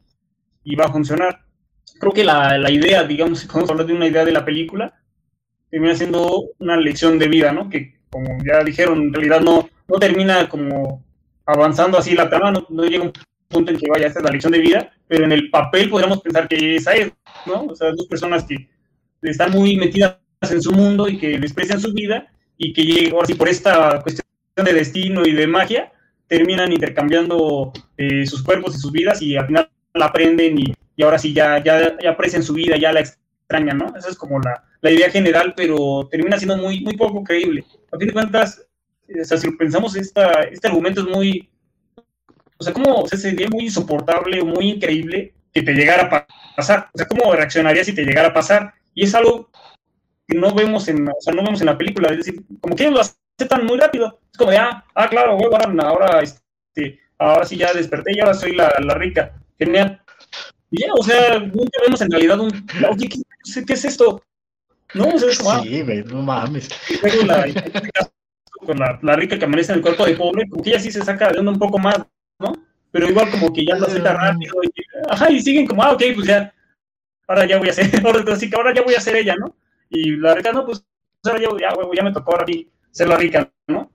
[0.67, 1.39] y va a funcionar.
[1.99, 4.93] Creo que la, la idea, digamos, si podemos hablar de una idea de la película,
[5.71, 7.69] termina siendo una lección de vida, ¿no?
[7.69, 11.03] Que, como ya dijeron, en realidad no, no termina como
[11.45, 13.13] avanzando así la trama, no, llega un
[13.47, 16.21] punto en que vaya, esta es la lección de vida, pero en el papel podríamos
[16.21, 17.11] pensar que esa es,
[17.45, 17.63] ¿no?
[17.63, 18.67] O sea, dos personas que
[19.21, 23.35] están muy metidas en su mundo y que desprecian su vida y que llegan, ahora
[23.35, 25.91] por esta cuestión de destino y de magia,
[26.27, 31.03] terminan intercambiando eh, sus cuerpos y sus vidas y al final la aprenden y, y
[31.03, 33.93] ahora sí ya, ya, ya, aprecian su vida, ya la extrañan, ¿no?
[33.95, 37.63] Esa es como la, la, idea general, pero termina siendo muy, muy poco creíble.
[37.91, 38.66] A fin de cuentas,
[39.09, 41.49] o sea, si pensamos, esta, este argumento es muy,
[42.57, 46.89] o sea, como o sea, sería muy insoportable, muy increíble que te llegara a pasar.
[46.93, 48.73] O sea, ¿cómo reaccionaría si te llegara a pasar?
[48.93, 49.49] Y es algo
[50.27, 52.83] que no vemos en, o sea, no vemos en la película, es decir, como que
[52.83, 54.19] ellos lo aceptan muy rápido.
[54.31, 58.33] Es como de, ah, ah claro, ahora, ahora, este, ahora sí ya desperté y ahora
[58.33, 60.01] soy la, la rica genial.
[60.69, 62.51] Y ya, o sea, nunca vemos en realidad un,
[62.89, 64.21] oye, ¿qué, qué es esto?
[64.93, 66.69] No, o sea, es como, sí, ah, no mames.
[67.25, 67.45] La,
[68.67, 70.91] con la, la, rica que amanece en el cuerpo de pobre, como que ella sí
[70.91, 71.97] se saca de un poco más,
[72.39, 72.53] ¿no?
[72.91, 74.69] Pero igual como que ya lo acepta rápido, y,
[75.09, 76.53] ajá, y siguen como, ah, ok, pues ya,
[77.27, 79.55] ahora ya voy a ser, ahora, así que ahora ya voy a ser ella, ¿no?
[79.89, 80.85] Y la rica, no, pues
[81.23, 83.89] ahora ya, ya, ya me tocó ahora a mí ser la rica, ¿no?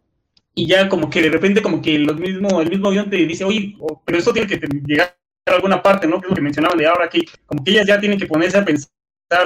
[0.54, 3.44] Y ya como que de repente como que los mismo, el mismo avión te dice,
[3.44, 6.20] oye, pero esto tiene que llegar alguna parte, ¿no?
[6.20, 8.58] Que es lo que mencionaban de ahora aquí, como que ellas ya tienen que ponerse
[8.58, 8.88] a pensar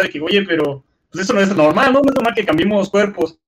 [0.02, 2.00] de que, oye, pero pues eso no es normal, ¿no?
[2.00, 3.38] No es normal que cambiemos cuerpos.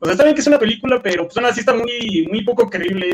[0.00, 2.44] O sea, está bien que es una película, pero pues aún así está muy, muy
[2.44, 3.10] poco creíble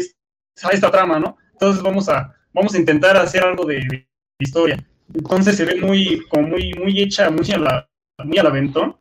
[0.71, 1.37] esta trama, ¿no?
[1.53, 4.07] Entonces vamos a, vamos a intentar hacer algo de,
[4.39, 4.85] historia.
[5.15, 7.89] Entonces se ve muy, como muy, muy hecha, muy a la,
[8.25, 8.97] muy al aventón.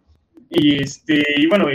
[0.49, 1.67] Y este, y bueno,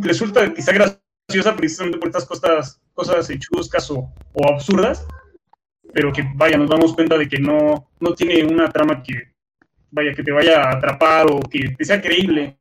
[0.00, 5.06] resulta quizá graciosa precisamente por estas cosas, cosas chuscas o, o absurdas,
[5.92, 9.32] pero que vaya, nos damos cuenta de que no, no tiene una trama que
[9.90, 12.58] vaya, que te vaya a atrapar o que, sea creíble.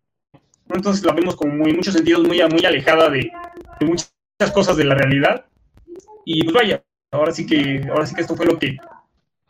[0.76, 3.32] Entonces la vemos como muy, en muchos sentidos muy, muy alejada de,
[3.82, 4.12] muchas
[4.54, 5.46] cosas de la realidad.
[6.26, 8.78] Y pues vaya, ahora sí que, ahora sí que esto fue lo que,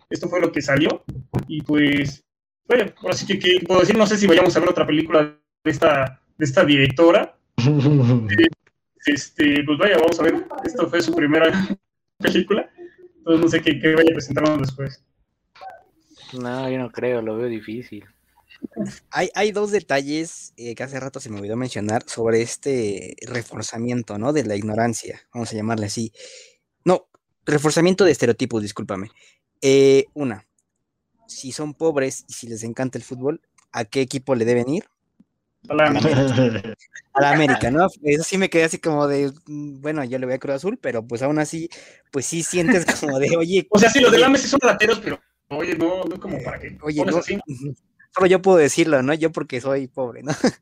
[0.10, 1.04] esto fue lo que salió.
[1.48, 2.24] Y pues,
[2.68, 5.38] vaya, ahora sí que, ¿qué puedo decir, no sé si vayamos a ver otra película
[5.64, 7.36] de esta, de esta directora.
[9.06, 11.52] este, pues vaya, vamos a ver, esto fue su primera
[12.18, 12.70] película.
[13.18, 15.04] Entonces no sé qué, qué vaya a presentarnos después.
[16.34, 18.06] No, yo no creo, lo veo difícil.
[19.12, 24.18] Hay, hay dos detalles eh, que hace rato se me olvidó mencionar sobre este reforzamiento,
[24.18, 24.34] ¿no?
[24.34, 26.14] De la ignorancia, vamos a llamarle así.
[26.86, 27.08] No,
[27.46, 29.10] reforzamiento de estereotipos, discúlpame.
[29.62, 30.48] Eh, una,
[31.28, 34.86] si son pobres y si les encanta el fútbol, ¿a qué equipo le deben ir?
[35.70, 35.88] A la,
[37.32, 37.70] América.
[37.70, 37.88] ¿no?
[38.04, 40.80] Eso sí me quedé así como de, mm, bueno, yo le voy a Cruz Azul,
[40.82, 41.70] pero pues aún así,
[42.12, 43.68] pues sí sientes como de, oye.
[43.70, 45.20] O sea, sí, los de la Messi son rateros, pero
[45.50, 46.78] oye, no, no como para que.
[46.82, 47.22] Oye, no,
[48.14, 49.14] solo yo puedo decirlo, ¿no?
[49.14, 50.32] Yo porque soy pobre, ¿no?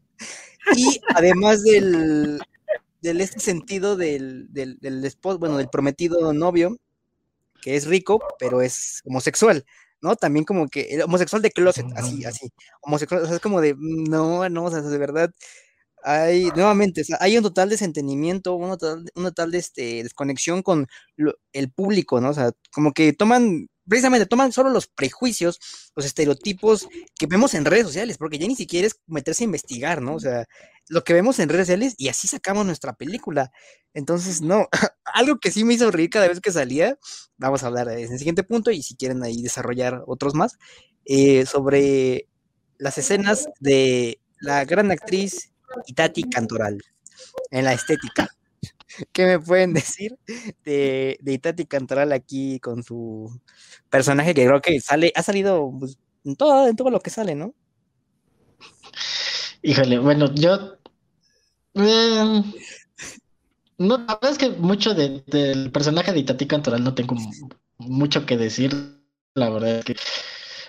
[0.77, 2.41] y además del,
[3.01, 6.77] del este sentido del, del, del esposo, bueno, del prometido novio,
[7.61, 9.65] que es rico, pero es homosexual.
[10.01, 10.15] ¿no?
[10.15, 12.49] También como que el homosexual de closet, así, así,
[12.81, 15.31] homosexual, o sea, es como de, no, no, o sea, de verdad,
[16.03, 20.87] hay, nuevamente, hay un total desentendimiento, un total, un total de este, desconexión con
[21.53, 22.29] el público, ¿no?
[22.29, 25.59] O sea, como que toman precisamente toman solo los prejuicios,
[25.95, 30.01] los estereotipos que vemos en redes sociales, porque ya ni siquiera es meterse a investigar,
[30.01, 30.15] ¿no?
[30.15, 30.47] O sea,
[30.87, 33.51] lo que vemos en redes sociales y así sacamos nuestra película.
[33.93, 34.67] Entonces, no,
[35.03, 36.97] algo que sí me hizo reír cada vez que salía,
[37.37, 40.57] vamos a hablar en el siguiente punto y si quieren ahí desarrollar otros más,
[41.05, 42.27] eh, sobre
[42.77, 45.51] las escenas de la gran actriz
[45.87, 46.81] Itati Cantoral
[47.51, 48.29] en la estética.
[49.11, 50.17] ¿Qué me pueden decir
[50.63, 53.39] de, de Itati Cantoral aquí con su
[53.89, 57.35] personaje que creo que sale, ha salido pues, en, todo, en todo lo que sale,
[57.35, 57.53] ¿no?
[59.61, 60.77] Híjole, bueno, yo.
[61.75, 62.43] Eh,
[63.77, 67.15] no, la verdad es que mucho del personaje de Itati Cantoral no tengo
[67.77, 68.99] mucho que decir.
[69.35, 69.95] La verdad es que,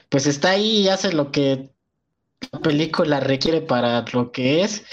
[0.09, 1.71] pues está ahí y hace lo que
[2.53, 4.85] la película requiere para lo que es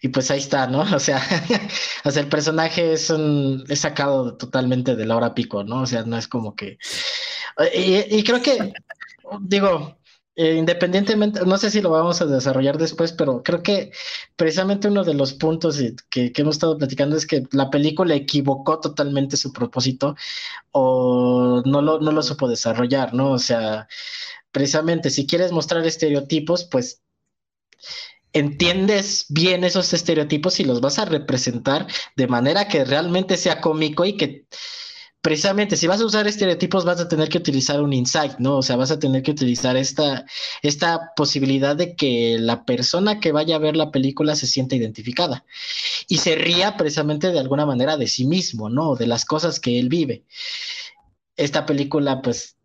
[0.00, 0.82] y pues ahí está, ¿no?
[0.94, 1.20] O sea,
[2.04, 5.82] o el personaje es, un, es sacado totalmente de la hora pico, ¿no?
[5.82, 6.78] O sea, no es como que...
[7.74, 8.72] Y, creo que,
[9.40, 9.96] digo,
[10.40, 13.90] eh, independientemente, no sé si lo vamos a desarrollar después, pero creo que
[14.36, 18.78] precisamente uno de los puntos que, que, hemos estado platicando es que la película equivocó
[18.78, 20.14] totalmente su propósito
[20.70, 23.32] o no lo, no lo supo desarrollar, ¿no?
[23.32, 23.88] O sea,
[24.52, 27.02] precisamente si quieres mostrar estereotipos, pues
[28.32, 34.04] entiendes bien esos estereotipos y los vas a representar de manera que realmente sea cómico
[34.04, 34.46] y que
[35.20, 38.58] precisamente si vas a usar estereotipos vas a tener que utilizar un insight, ¿no?
[38.58, 40.24] O sea, vas a tener que utilizar esta,
[40.62, 45.44] esta posibilidad de que la persona que vaya a ver la película se sienta identificada
[46.08, 48.94] y se ría precisamente de alguna manera de sí mismo, ¿no?
[48.94, 50.24] De las cosas que él vive.
[51.36, 52.56] Esta película, pues,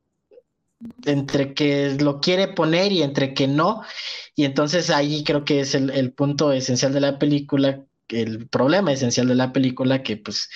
[1.05, 3.81] entre que lo quiere poner y entre que no,
[4.35, 9.27] y entonces ahí creo que es el, punto esencial de la película, el problema esencial
[9.27, 10.49] de la película, que pues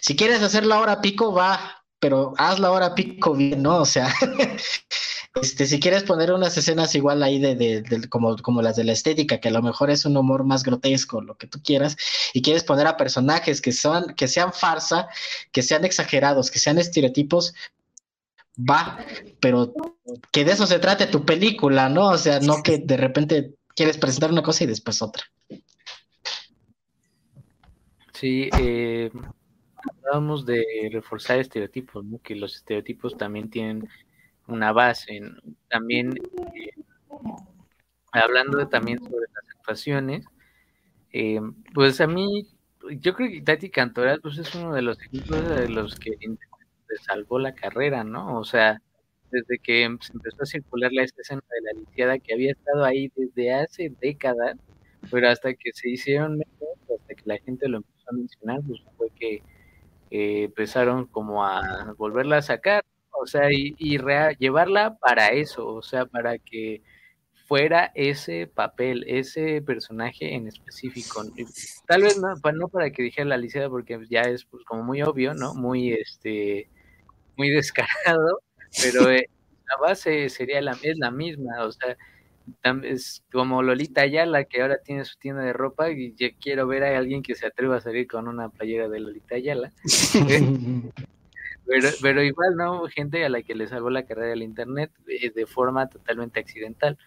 [0.00, 3.78] si quieres hacer la hora pico, va, pero haz la hora pico bien, ¿no?
[3.78, 4.12] O sea,
[5.42, 8.92] este, si quieres poner unas escenas igual ahí de, de, como, como las de la
[8.92, 11.96] estética, que a lo mejor es un humor más grotesco, lo que tú quieras,
[12.32, 15.08] y quieres poner a personajes que, son, que sean farsa,
[15.52, 17.54] que sean exagerados, que sean estereotipos,
[18.58, 18.98] va,
[19.40, 19.72] pero
[20.32, 22.08] que de eso se trate tu película, ¿no?
[22.08, 25.24] O sea, no que de repente quieres presentar una cosa y después otra.
[28.20, 29.10] Sí, eh,
[30.02, 32.20] hablábamos de reforzar estereotipos, ¿no?
[32.20, 33.88] Que los estereotipos también tienen
[34.46, 35.22] una base.
[35.70, 36.12] También,
[36.54, 36.82] eh,
[38.12, 40.26] hablando también sobre las actuaciones,
[41.12, 41.40] eh,
[41.72, 42.46] pues a mí,
[43.00, 46.10] yo creo que Tati Cantoral pues es uno de los ejemplos de los que
[47.06, 48.38] salvó la carrera, ¿no?
[48.38, 48.82] O sea,
[49.30, 53.10] desde que se empezó a circular la escena de la lisiada que había estado ahí
[53.16, 54.58] desde hace décadas,
[55.10, 59.42] pero hasta que se hicieron hasta que la gente lo empezó mencionar, pues fue que
[60.10, 63.74] eh, empezaron como a volverla a sacar, o sea, y,
[64.38, 66.82] llevarla para eso, o sea, para que
[67.46, 71.22] fuera ese papel, ese personaje en específico.
[71.86, 75.02] Tal vez no, no para que dijera la lisiada, porque ya es pues, como muy
[75.02, 75.54] obvio, ¿no?
[75.54, 76.68] Muy este
[77.36, 78.40] muy descarado,
[78.82, 79.28] pero eh,
[79.68, 81.96] la base sería la, es la misma, o sea,
[82.84, 86.84] es como Lolita Ayala, que ahora tiene su tienda de ropa y yo quiero ver
[86.84, 89.72] a alguien que se atreva a salir con una playera de Lolita Ayala.
[91.66, 92.86] pero, pero igual, ¿no?
[92.88, 96.98] Gente a la que le salvó la carrera del Internet eh, de forma totalmente accidental.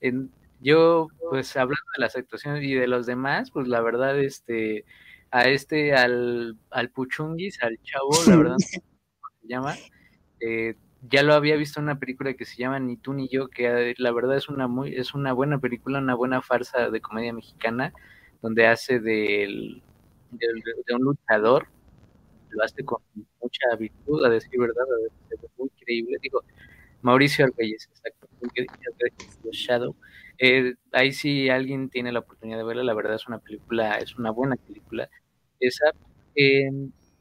[0.00, 4.84] En, yo, pues hablando de las actuaciones y de los demás, pues la verdad, este,
[5.30, 8.56] a este, al, al Puchunguis, al chavo, la verdad,
[9.42, 9.76] llama.
[10.40, 13.48] Eh, ya lo había visto en una película que se llama Ni tú ni yo,
[13.48, 17.00] que eh, la verdad es una muy, es una buena película, una buena farsa de
[17.00, 17.92] comedia mexicana,
[18.42, 19.82] donde hace del,
[20.30, 21.68] de un luchador,
[22.50, 23.02] lo hace con
[23.40, 24.84] mucha virtud, a decir verdad,
[25.58, 26.18] muy creíble.
[26.22, 26.42] Digo,
[27.02, 28.28] Mauricio Argüelles, exacto,
[29.52, 29.96] Shadow.
[30.38, 34.16] Eh, ahí si alguien tiene la oportunidad de verla, la verdad es una película, es
[34.16, 35.08] una buena película.
[35.60, 35.92] Esa,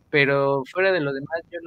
[0.10, 1.60] pero fuera de lo demás, yo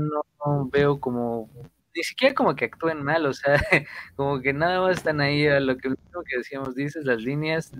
[0.00, 0.24] no
[0.70, 1.48] veo como,
[1.94, 3.54] ni siquiera como que actúen mal, o sea,
[4.16, 7.72] como que nada más están ahí lo que, que decíamos, dices las líneas,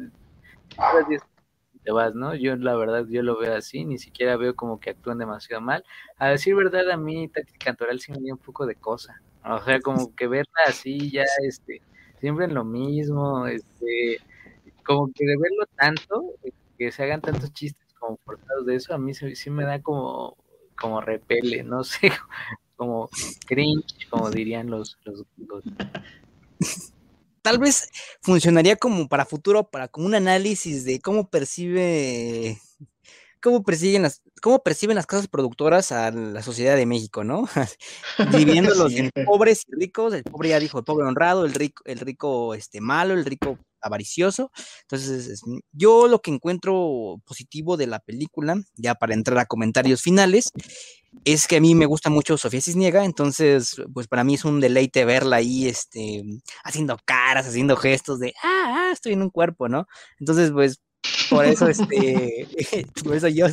[1.85, 2.35] te vas, ¿no?
[2.35, 5.85] Yo la verdad, yo lo veo así, ni siquiera veo como que actúen demasiado mal.
[6.19, 9.61] A decir verdad, a mí Tati Cantoral sí me dio un poco de cosa, o
[9.63, 11.83] sea, como que verla así ya, este,
[12.21, 14.19] siempre en lo mismo, este,
[14.85, 16.23] como que de verlo tanto,
[16.79, 20.37] que se hagan tantos chistes como forzados de eso, a mí sí me da como
[20.77, 22.11] como repele, no sé,
[22.77, 23.09] como
[23.47, 25.65] cringe, como dirían los, los, los
[27.45, 27.91] tal vez
[28.23, 32.59] funcionaría como para futuro, para como un análisis de cómo percibe,
[33.43, 37.47] cómo persiguen las, cómo perciben las casas productoras a la sociedad de México, ¿no?
[38.33, 39.11] Dividiéndolos Sí.
[39.15, 42.55] en pobres y ricos, el pobre ya dijo, el pobre honrado, el rico, el rico
[42.55, 44.51] este malo, el rico avaricioso.
[44.83, 50.03] Entonces, es- yo lo que encuentro positivo de la película, ya para entrar a comentarios
[50.03, 50.51] finales,
[51.25, 54.61] es que a mí me gusta mucho Sofía Cisniega, entonces, pues para mí es un
[54.61, 56.23] deleite verla ahí, este,
[56.65, 59.87] haciendo caras, haciendo gestos de, ah, ah, estoy en un cuerpo, ¿no?
[60.19, 60.81] Entonces, pues,
[61.31, 61.69] por eso,
[61.99, 62.49] este,
[63.05, 63.47] por eso yo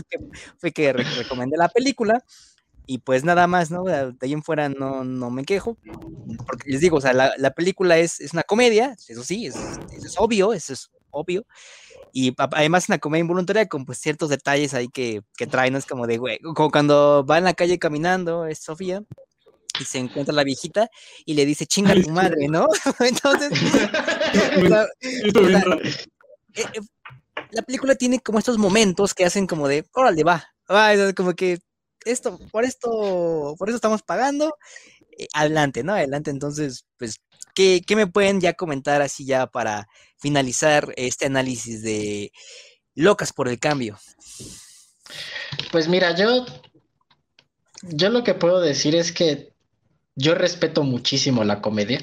[0.58, 2.24] fue que re- recomendé la película,
[2.92, 3.86] y pues nada más, ¿no?
[3.86, 5.78] De ahí en fuera no, no me quejo,
[6.46, 9.56] porque les digo, o sea, la, la película es, es una comedia, eso sí, es,
[9.56, 11.46] eso es obvio, eso es obvio,
[12.12, 15.80] y además una comedia involuntaria con pues ciertos detalles ahí que, que traen, ¿no?
[15.80, 19.04] Es como de, güey, como cuando va en la calle caminando, es Sofía,
[19.80, 20.90] y se encuentra la viejita
[21.26, 22.68] y le dice, chinga tu madre, ¿no?
[23.00, 23.52] Entonces,
[24.58, 25.82] o sea, Esto o bien sea, raro.
[25.82, 26.82] eh, eh,
[27.52, 31.34] la película tiene como estos momentos que hacen como de, órale, va, va, es como
[31.36, 31.60] que
[32.06, 34.56] esto, por esto, por eso estamos pagando,
[35.18, 35.94] eh, adelante, ¿no?
[35.94, 37.22] Adelante, entonces, pues,
[37.54, 39.88] ¿qué, qué me pueden ya comentar así ya para
[40.18, 42.32] finalizar este análisis de
[42.96, 43.98] Locas por el Cambio?
[45.72, 46.46] Pues mira, yo,
[47.84, 49.52] yo lo que puedo decir es que
[50.16, 52.02] yo respeto muchísimo la comedia.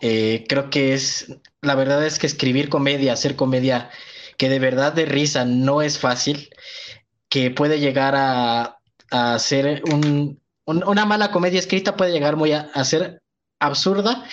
[0.00, 3.90] Eh, creo que es, la verdad es que escribir comedia, hacer comedia
[4.36, 6.50] que de verdad de risa no es fácil,
[7.28, 8.77] que puede llegar a,
[9.10, 13.22] a ser un, un- una mala comedia escrita, puede llegar muy a, a ser
[13.60, 14.24] absurda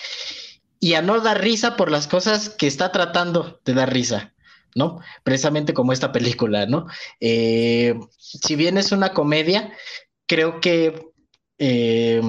[0.79, 4.33] y a no dar risa por las cosas que está tratando de dar risa,
[4.75, 4.99] ¿no?
[5.23, 6.87] Precisamente como esta película, ¿no?
[7.19, 9.73] Eh, si bien es una comedia,
[10.27, 11.07] creo que
[11.57, 12.21] eh,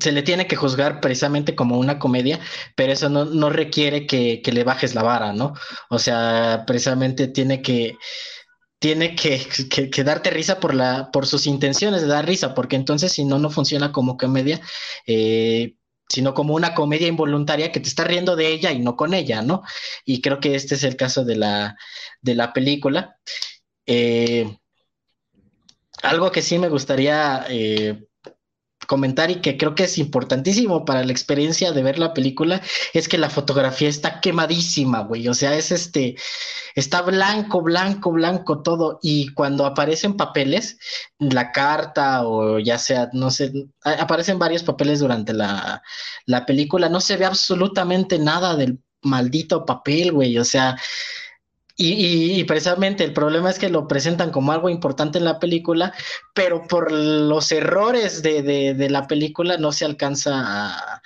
[0.00, 2.38] se le tiene que juzgar precisamente como una comedia,
[2.76, 5.54] pero eso no, no requiere que, que le bajes la vara, ¿no?
[5.90, 7.96] O sea, precisamente tiene que,
[8.78, 9.40] tiene que,
[9.90, 13.38] que- darte risa por, la, por sus intenciones de dar risa, porque entonces si no,
[13.38, 14.60] no funciona como comedia,
[15.06, 15.74] eh,
[16.08, 19.42] sino como una comedia involuntaria que te está riendo de ella y no con ella,
[19.42, 19.62] ¿no?
[20.04, 21.76] Y creo que este es el caso de la,
[22.22, 23.18] de la película.
[23.86, 24.56] Eh,
[26.02, 28.07] algo que sí me gustaría eh,
[28.88, 32.62] comentar y que creo que es importantísimo para la experiencia de ver la película
[32.94, 35.28] es que la fotografía está quemadísima, güey.
[35.28, 36.16] O sea, es este,
[36.74, 38.98] está blanco, blanco, blanco todo.
[39.02, 40.78] Y cuando aparecen papeles,
[41.18, 45.82] la carta o ya sea, no sé, aparecen varios papeles durante la,
[46.24, 50.38] la película, no se ve absolutamente nada del maldito papel, güey.
[50.38, 50.76] O sea,
[51.80, 55.92] y, precisamente el problema es que lo presentan como algo importante en la película,
[56.34, 61.02] pero por los errores de, de- de la película no se alcanza a,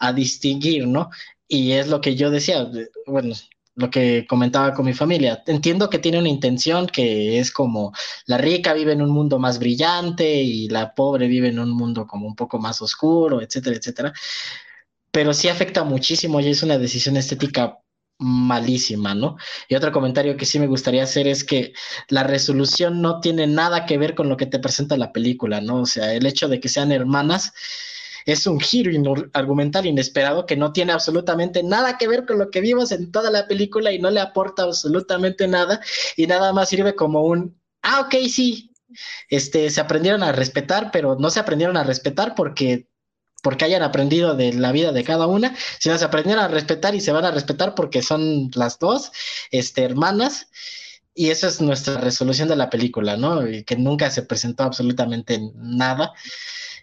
[0.00, 1.10] a distinguir, ¿no?
[1.48, 3.34] Y es lo que yo decía, de- bueno,
[3.76, 5.42] lo que comentaba con mi familia.
[5.46, 7.92] Entiendo que tiene una intención que es como
[8.26, 12.06] la rica vive en un mundo más brillante y la pobre vive en un mundo
[12.06, 14.12] como un poco más oscuro, etcétera, etcétera.
[15.10, 17.78] Pero sí afecta muchísimo y es una decisión estética
[18.18, 19.36] malísima, ¿no?
[19.68, 21.72] Y otro comentario que sí me gustaría hacer es que
[22.08, 25.82] la resolución no tiene nada que ver con lo que te presenta la película, ¿no?
[25.82, 27.52] O sea, el hecho de que sean hermanas
[28.26, 28.90] es un giro
[29.34, 33.30] argumental inesperado que no tiene absolutamente nada que ver con lo que vimos en toda
[33.30, 35.80] la película y no le aporta absolutamente nada
[36.16, 38.72] y nada más sirve como un, ah, ok, sí,
[39.28, 42.88] este, se aprendieron a respetar, pero no se aprendieron a respetar porque
[43.46, 47.00] porque hayan aprendido de la vida de cada una, sino se aprendieron a respetar y
[47.00, 49.12] se van a respetar porque son las dos
[49.52, 50.48] este, hermanas.
[51.14, 53.48] Y esa es nuestra resolución de la película, ¿no?
[53.48, 56.12] Y que nunca se presentó absolutamente nada.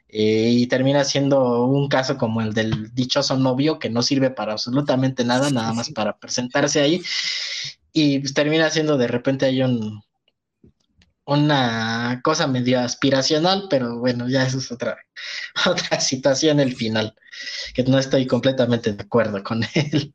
[0.08, 4.54] Eh, y termina siendo un caso como el del dichoso novio que no sirve para
[4.54, 7.02] absolutamente nada, nada más para presentarse ahí.
[7.92, 10.02] Y termina siendo de repente hay un,
[11.26, 14.98] una cosa medio aspiracional, pero bueno, ya eso es otra,
[15.66, 17.16] otra situación el final,
[17.74, 20.14] que no estoy completamente de acuerdo con él.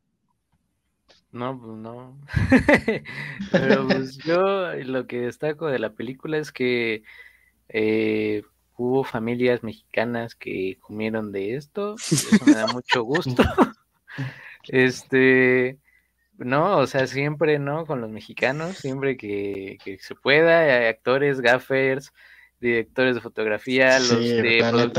[1.31, 2.19] No, pues no.
[3.53, 7.03] Pero pues yo lo que destaco de la película es que
[7.69, 8.43] eh,
[8.79, 11.97] hubo familias mexicanas que comieron de esto.
[11.97, 13.43] Eso me da mucho gusto.
[14.69, 15.79] Este,
[16.39, 17.85] no, o sea, siempre, ¿no?
[17.85, 22.13] Con los mexicanos, siempre que, que se pueda, hay actores, gaffers,
[22.61, 24.93] directores de fotografía, los Sí, de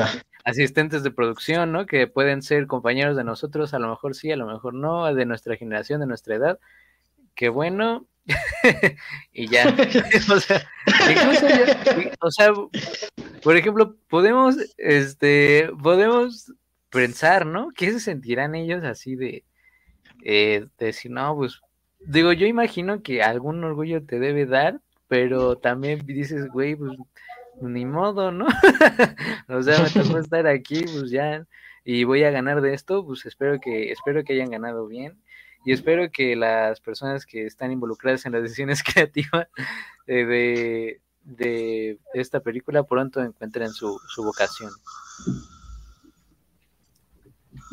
[0.44, 1.86] asistentes de producción, ¿no?
[1.86, 5.26] Que pueden ser compañeros de nosotros, a lo mejor sí, a lo mejor no, de
[5.26, 6.60] nuestra generación, de nuestra edad.
[7.36, 8.08] Qué bueno.
[9.34, 9.68] y ya.
[10.32, 10.68] o sea,
[12.20, 12.54] o sea,
[13.42, 16.54] por ejemplo, podemos, este, podemos
[16.90, 17.70] pensar, ¿no?
[17.76, 19.44] ¿Qué se sentirán ellos así de,
[20.24, 21.62] eh, de decir, no, pues,
[22.00, 26.92] digo, yo imagino que algún orgullo te debe dar, pero también dices, güey, pues,
[27.62, 28.48] ni modo, ¿no?
[29.50, 31.46] o sea, me tocó estar aquí, pues ya,
[31.84, 35.18] y voy a ganar de esto, pues espero que, espero que hayan ganado bien
[35.66, 39.48] y espero que las personas que están involucradas en las decisiones creativas
[40.08, 44.72] eh, de, de, esta película pronto encuentren su, su vocación.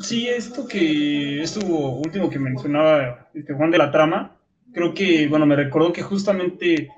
[0.02, 4.36] Sí, esto que, esto último que mencionaba este Juan de la trama,
[4.72, 6.90] creo que, bueno, me recordó que justamente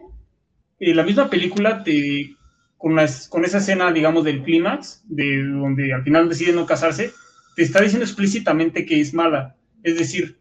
[0.81, 2.37] eh, la misma película te,
[2.77, 7.13] con, esa escena, digamos, del clímax, de donde al final decide no casarse,
[7.57, 9.57] te está diciendo explícitamente que es mala.
[9.83, 10.39] Es decir,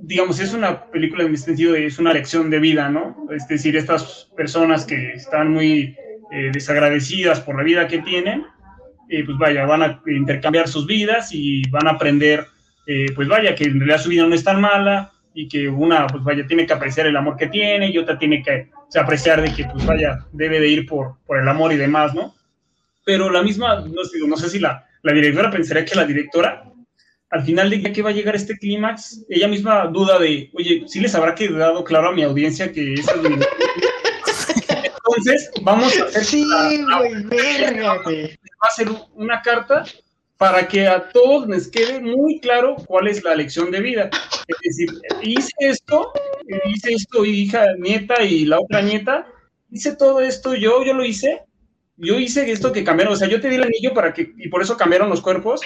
[0.00, 3.26] digamos, es una película en este sentido, es una lección de vida, ¿no?
[3.30, 5.96] Es decir, estas personas que están muy
[6.30, 8.44] eh, desagradecidas por la vida que tienen,
[9.10, 12.46] eh, pues vaya, van a intercambiar sus vidas y van a aprender,
[12.86, 16.06] eh, pues vaya, que en realidad su vida no es tan mala y que una,
[16.06, 19.52] pues vaya, tiene que apreciar el amor que tiene y otra tiene que apreciar de
[19.52, 22.34] que, pues vaya, debe de ir por, por el amor y demás, ¿no?
[23.04, 26.62] Pero la misma, no sé, no sé si la, la directora pensaría que la directora,
[27.30, 31.00] al final de que va a llegar este clímax, ella misma duda de, oye, ¿sí
[31.00, 33.36] les habrá quedado claro a mi audiencia que esa es mi
[35.16, 36.24] Entonces, vamos a hacer.
[36.24, 36.84] Sí, güey,
[37.84, 39.84] Va a hacer una carta
[40.36, 44.10] para que a todos les quede muy claro cuál es la lección de vida.
[44.48, 44.88] Es decir,
[45.22, 46.12] hice esto,
[46.64, 49.26] hice esto, hija, nieta y la otra nieta,
[49.70, 51.42] hice todo esto yo, yo lo hice,
[51.98, 54.48] yo hice esto que cambiaron, o sea, yo te di el anillo para que, y
[54.48, 55.60] por eso cambiaron los cuerpos,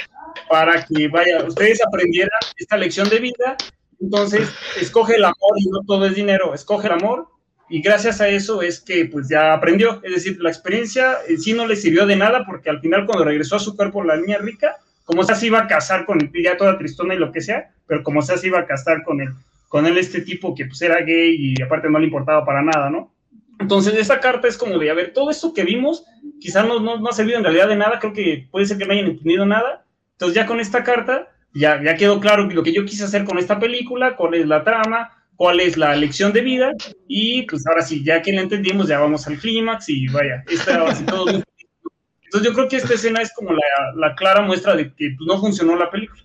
[0.48, 3.56] para que, vaya, ustedes aprendieran esta lección de vida,
[4.00, 4.48] entonces,
[4.80, 7.28] escoge el amor y no todo es dinero, escoge el amor
[7.68, 11.52] y gracias a eso es que pues ya aprendió, es decir, la experiencia en sí
[11.54, 14.38] no le sirvió de nada porque al final cuando regresó a su cuerpo la niña
[14.38, 17.40] rica, como sea se iba a casar con él, ya toda tristona y lo que
[17.40, 19.30] sea, pero como sea se iba a casar con él,
[19.68, 22.90] con él este tipo que pues era gay y aparte no le importaba para nada,
[22.90, 23.12] ¿no?
[23.58, 26.04] Entonces esta carta es como de, a ver, todo esto que vimos
[26.40, 28.84] quizás no, no, no ha servido en realidad de nada, creo que puede ser que
[28.84, 32.72] no hayan entendido nada, entonces ya con esta carta ya, ya quedó claro lo que
[32.72, 36.40] yo quise hacer con esta película, cuál es la trama, cuál es la lección de
[36.40, 36.72] vida
[37.08, 40.84] y pues ahora sí, ya que la entendimos, ya vamos al clímax y vaya, esta
[40.84, 43.60] así todo Entonces yo creo que esta escena es como la,
[43.96, 46.22] la clara muestra de que pues, no funcionó la película.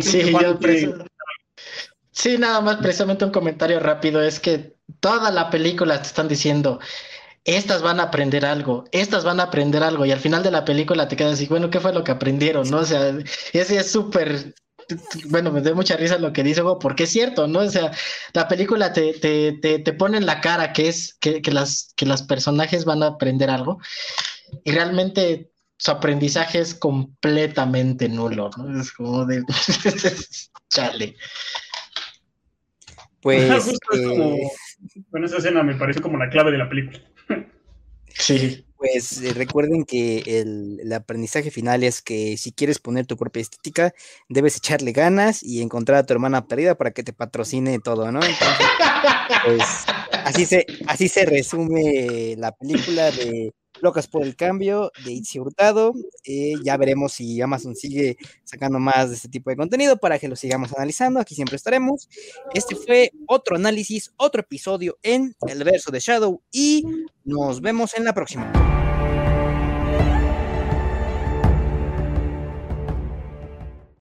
[0.00, 0.58] Sí, yo
[2.10, 6.80] sí, nada más precisamente un comentario rápido, es que toda la película te están diciendo,
[7.44, 10.64] estas van a aprender algo, estas van a aprender algo, y al final de la
[10.64, 12.68] película te quedas así, bueno, ¿qué fue lo que aprendieron?
[12.70, 12.78] ¿No?
[12.78, 13.14] O sea,
[13.52, 14.54] ese es súper
[15.26, 17.60] bueno, me da mucha risa lo que dice porque es cierto, ¿no?
[17.60, 17.90] O sea,
[18.32, 22.06] la película te, te, te, pone en la cara que es que, que, las, que
[22.06, 23.80] las personajes van a aprender algo
[24.64, 28.80] y realmente su aprendizaje es completamente nulo, ¿no?
[28.80, 29.44] Es como de...
[30.68, 31.16] Chale.
[33.20, 33.68] Pues...
[33.94, 34.42] Eh,
[35.10, 37.00] bueno, esa escena me parece como la clave de la película.
[38.08, 38.64] sí.
[38.78, 43.92] Pues eh, recuerden que el, aprendizaje final es que si quieres poner tu propia estética,
[44.28, 48.20] debes echarle ganas y encontrar a tu hermana perdida para que te patrocine todo, ¿no?
[49.44, 49.62] pues
[50.24, 55.94] así se, así se resume la película de Locas por el Cambio de Itzi Hurtado.
[56.24, 60.28] Eh, ya veremos si Amazon sigue sacando más de este tipo de contenido para que
[60.28, 61.20] lo sigamos analizando.
[61.20, 62.08] Aquí siempre estaremos.
[62.54, 66.84] Este fue otro análisis, otro episodio en el verso de Shadow y
[67.24, 68.77] nos vemos en la próxima.